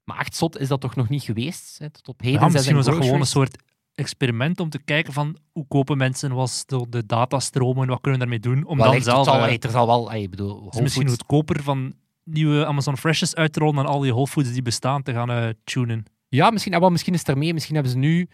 Maar 0.09 0.19
echt 0.19 0.35
zot 0.35 0.59
is 0.59 0.67
dat 0.67 0.81
toch 0.81 0.95
nog 0.95 1.09
niet 1.09 1.23
geweest? 1.23 1.79
Hè? 1.79 1.89
Tot 1.89 2.07
op 2.07 2.21
heden 2.21 2.39
Ja, 2.39 2.47
misschien 2.47 2.75
was 2.75 2.85
dat 2.85 2.95
gewoon 2.95 3.19
een 3.19 3.25
soort 3.25 3.63
experiment 3.95 4.59
om 4.59 4.69
te 4.69 4.79
kijken 4.79 5.13
van 5.13 5.37
hoe 5.51 5.67
kopen 5.67 5.97
mensen, 5.97 6.33
was 6.33 6.65
de, 6.65 6.85
de 6.89 7.05
datastromen, 7.05 7.87
wat 7.87 8.01
kunnen 8.01 8.19
we 8.19 8.25
daarmee 8.27 8.55
doen, 8.55 8.65
om 8.65 8.77
dan 8.77 9.01
zelf... 9.01 9.17
het 9.17 9.25
zal, 9.35 9.47
eh, 9.47 9.55
er 9.59 9.69
zal 9.69 9.87
wel, 9.87 10.13
ik 10.13 10.29
bedoel, 10.29 10.65
het 10.65 10.75
is 10.75 10.81
misschien 10.81 11.09
goedkoper 11.09 11.63
van 11.63 11.93
nieuwe 12.23 12.65
Amazon 12.65 12.97
Freshes 12.97 13.35
uit 13.35 13.53
te 13.53 13.59
rollen 13.59 13.75
dan 13.75 13.85
al 13.85 13.99
die 13.99 14.11
Whole 14.11 14.27
Foods 14.27 14.51
die 14.53 14.61
bestaan 14.61 15.03
te 15.03 15.13
gaan 15.13 15.31
eh, 15.31 15.49
tunen. 15.63 16.05
Ja, 16.29 16.49
misschien, 16.49 16.73
ah, 16.73 16.79
wel, 16.79 16.89
misschien 16.89 17.13
is 17.13 17.19
het 17.19 17.29
ermee. 17.29 17.53
Misschien 17.53 17.73
hebben 17.75 17.91
ze 17.91 17.97
nu 17.97 18.29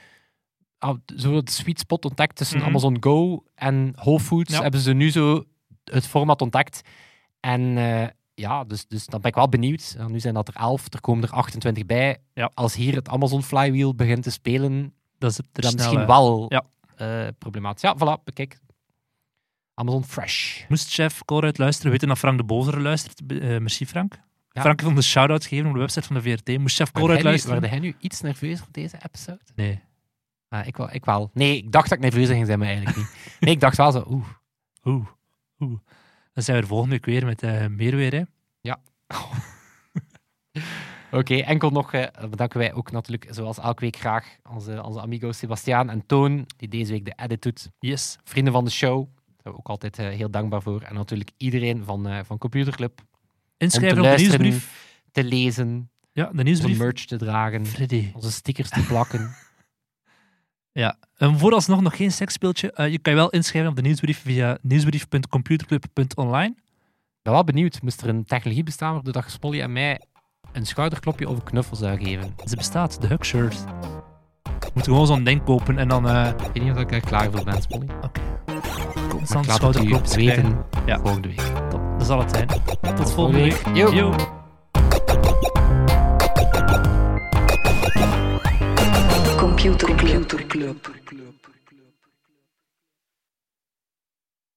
ah, 0.77 0.95
zo 1.15 1.41
de 1.41 1.51
sweet 1.51 1.79
spot 1.79 2.05
ontdekt 2.05 2.35
tussen 2.35 2.57
Mhm. 2.57 2.67
Amazon 2.67 2.97
Go 2.99 3.43
en 3.55 3.93
Whole 3.95 4.19
Foods. 4.19 4.53
Ja. 4.53 4.61
Hebben 4.61 4.79
ze 4.79 4.93
nu 4.93 5.11
zo 5.11 5.43
het 5.83 6.07
format 6.07 6.41
ontdekt. 6.41 6.81
En 7.39 7.77
eh, 7.77 8.07
ja, 8.36 8.63
dus, 8.63 8.88
dus 8.88 9.06
dan 9.06 9.21
ben 9.21 9.30
ik 9.30 9.36
wel 9.36 9.50
benieuwd. 9.50 9.95
Nu 10.08 10.19
zijn 10.19 10.34
dat 10.34 10.48
er 10.48 10.56
11, 10.56 10.93
er 10.93 11.02
komen 11.02 11.24
er 11.24 11.30
28 11.30 11.86
bij. 11.86 12.17
Ja. 12.34 12.52
Als 12.54 12.76
hier 12.76 12.95
het 12.95 13.10
Amazon 13.10 13.43
Flywheel 13.43 13.95
begint 13.95 14.24
te 14.24 14.32
spelen, 14.32 14.93
Dat 15.17 15.32
is 15.32 15.38
het 15.38 15.48
er 15.54 15.62
dan 15.62 15.74
misschien 15.76 16.06
wel 16.06 16.45
Ja. 16.48 16.63
eh, 16.95 17.28
problematisch. 17.38 17.82
Ja, 17.82 17.95
voilà, 17.98 18.24
bekijk. 18.24 18.60
Amazon 19.74 20.04
Fresh. 20.04 20.63
Moest 20.67 20.93
chef 20.93 21.26
Colruyt 21.26 21.58
luisteren, 21.58 21.91
weten 21.91 22.08
dat 22.08 22.17
Frank 22.17 22.38
de 22.38 22.43
Bozer 22.43 22.82
luistert. 22.82 23.21
Eh, 23.28 23.39
merci 23.58 23.86
Frank. 23.86 24.13
Ja. 24.52 24.62
Frank 24.62 24.82
heeft 24.82 24.95
een 24.95 25.04
shout-out 25.04 25.45
gegeven 25.45 25.67
op 25.67 25.74
de 25.74 25.80
website 25.80 26.08
van 26.08 26.15
de 26.15 26.21
VRT. 26.21 26.58
Moest 26.60 26.76
chef 26.76 26.91
Colruyt 26.91 27.24
luisteren? 27.24 27.60
werd 27.60 27.71
hij 27.71 27.82
nu 27.82 27.95
iets 28.00 28.21
nerveus 28.21 28.60
voor 28.60 28.67
deze 28.71 28.98
episode? 29.06 29.39
Nee. 29.56 29.82
Ah, 30.50 30.67
ik, 30.67 30.78
wel, 30.78 30.89
ik 30.93 31.06
wel. 31.06 31.30
Nee, 31.34 31.58
ik 31.58 31.71
dacht 31.71 31.89
dat 31.89 31.98
ik 31.98 32.04
nerveus 32.04 32.28
ging 32.28 32.45
zijn, 32.45 32.60
maar 32.60 32.67
eigenlijk 32.67 32.98
niet. 32.98 33.15
Nee, 33.39 33.54
ik 33.54 33.60
dacht 33.60 33.78
wel 33.78 33.91
zo, 33.91 34.06
oeh. 34.10 34.26
Oeh. 34.84 35.06
Oeh. 35.60 35.80
Dan 36.36 36.43
zijn 36.43 36.58
we 36.58 36.63
er 36.63 36.69
volgende 36.69 36.95
week 36.95 37.06
weer 37.06 37.26
met 37.26 37.43
eh, 37.43 37.67
meer 37.67 37.95
weer. 37.95 38.13
Hè. 38.13 38.21
Oké, 41.12 41.36
enkel 41.36 41.69
nog 41.69 41.93
eh, 41.93 42.30
bedanken 42.30 42.60
wij 42.60 42.74
ook 42.74 42.91
natuurlijk, 42.91 43.28
zoals 43.30 43.58
elke 43.58 43.82
week 43.82 43.95
graag, 43.95 44.36
onze, 44.50 44.84
onze 44.84 45.02
amigo's 45.02 45.38
Sebastiaan 45.38 45.89
en 45.89 46.06
Toon, 46.06 46.45
die 46.58 46.67
deze 46.67 46.91
week 46.91 47.06
de 47.06 47.13
edit 47.15 47.41
doet. 47.41 47.69
Yes. 47.80 48.17
Vrienden 48.24 48.54
van 48.54 48.63
de 48.63 48.69
show, 48.71 48.98
daar 49.15 49.36
zijn 49.41 49.54
we 49.54 49.60
ook 49.60 49.67
altijd 49.67 50.00
eh, 50.00 50.08
heel 50.08 50.30
dankbaar 50.30 50.62
voor. 50.62 50.82
En 50.82 50.93
natuurlijk 50.93 51.32
iedereen 51.38 51.84
van, 51.84 52.08
eh, 52.08 52.19
van 52.24 52.38
Computerclub, 52.38 53.02
Inschrijven 53.58 53.98
op 53.98 54.04
de 54.04 54.15
nieuwsbrief. 54.17 54.93
te 55.12 55.24
lezen, 55.24 55.89
Ja, 56.12 56.30
de 56.34 56.43
nieuwsbrief. 56.43 56.78
merch 56.78 57.06
te 57.06 57.17
dragen, 57.17 57.65
Freddy. 57.65 58.12
onze 58.13 58.32
stickers 58.32 58.69
te 58.69 58.86
plakken. 58.86 59.36
Ja. 60.75 60.95
En 61.17 61.39
vooralsnog 61.39 61.81
nog 61.81 61.95
geen 61.95 62.11
seksspeeltje. 62.11 62.71
Eh, 62.71 62.91
je 62.91 62.99
kan 62.99 63.13
je 63.13 63.19
wel 63.19 63.29
inschrijven 63.29 63.69
op 63.69 63.75
de 63.75 63.81
nieuwsbrief 63.81 64.21
via 64.21 64.57
nieuwsbrief.computerclub.online. 64.61 66.53
Ik 66.55 67.21
ben 67.21 67.33
wel 67.33 67.43
benieuwd, 67.43 67.81
moest 67.81 68.01
er 68.01 68.09
een 68.09 68.25
technologie 68.25 68.63
bestaan 68.63 68.93
waardoor 68.93 69.13
dat 69.13 69.23
je 69.23 69.29
Smolly 69.29 69.61
en 69.61 69.71
mij 69.71 70.01
een 70.51 70.65
schouderklopje 70.65 71.29
of 71.29 71.35
een 71.35 71.43
knuffel 71.43 71.75
zou 71.75 72.03
geven? 72.03 72.35
Ze 72.45 72.55
bestaat, 72.55 73.01
de 73.01 73.07
Hug 73.07 73.25
Shirt. 73.25 73.63
Je 74.43 74.71
moet 74.73 74.83
gewoon 74.83 75.07
zo'n 75.07 75.23
ding 75.23 75.43
kopen 75.43 75.77
en 75.77 75.88
dan 75.88 76.09
eh 76.09 76.27
Ik 76.27 76.51
weet 76.53 76.63
niet 76.63 76.73
of 76.73 76.79
ik 76.79 76.91
er 76.91 76.99
klaar 76.99 77.31
voor 77.31 77.43
ben, 77.43 77.61
Smolly. 77.61 77.88
Constant 79.09 79.45
ik 79.45 79.51
laat 79.51 79.61
het 79.61 79.75
u 79.83 79.88
schouderklopjes 79.88 80.15
weten. 80.15 80.65
Ja. 80.85 80.99
volgende 80.99 81.27
week. 81.27 81.69
Top, 81.69 81.81
dat 81.97 82.07
zal 82.07 82.19
het 82.19 82.31
zijn. 82.31 82.47
Tot 82.95 83.11
volgende 83.11 83.39
week. 83.39 83.61
Yo. 83.73 83.93
Yo. 83.93 84.15
Computer 89.73 90.45
Club. 90.47 91.24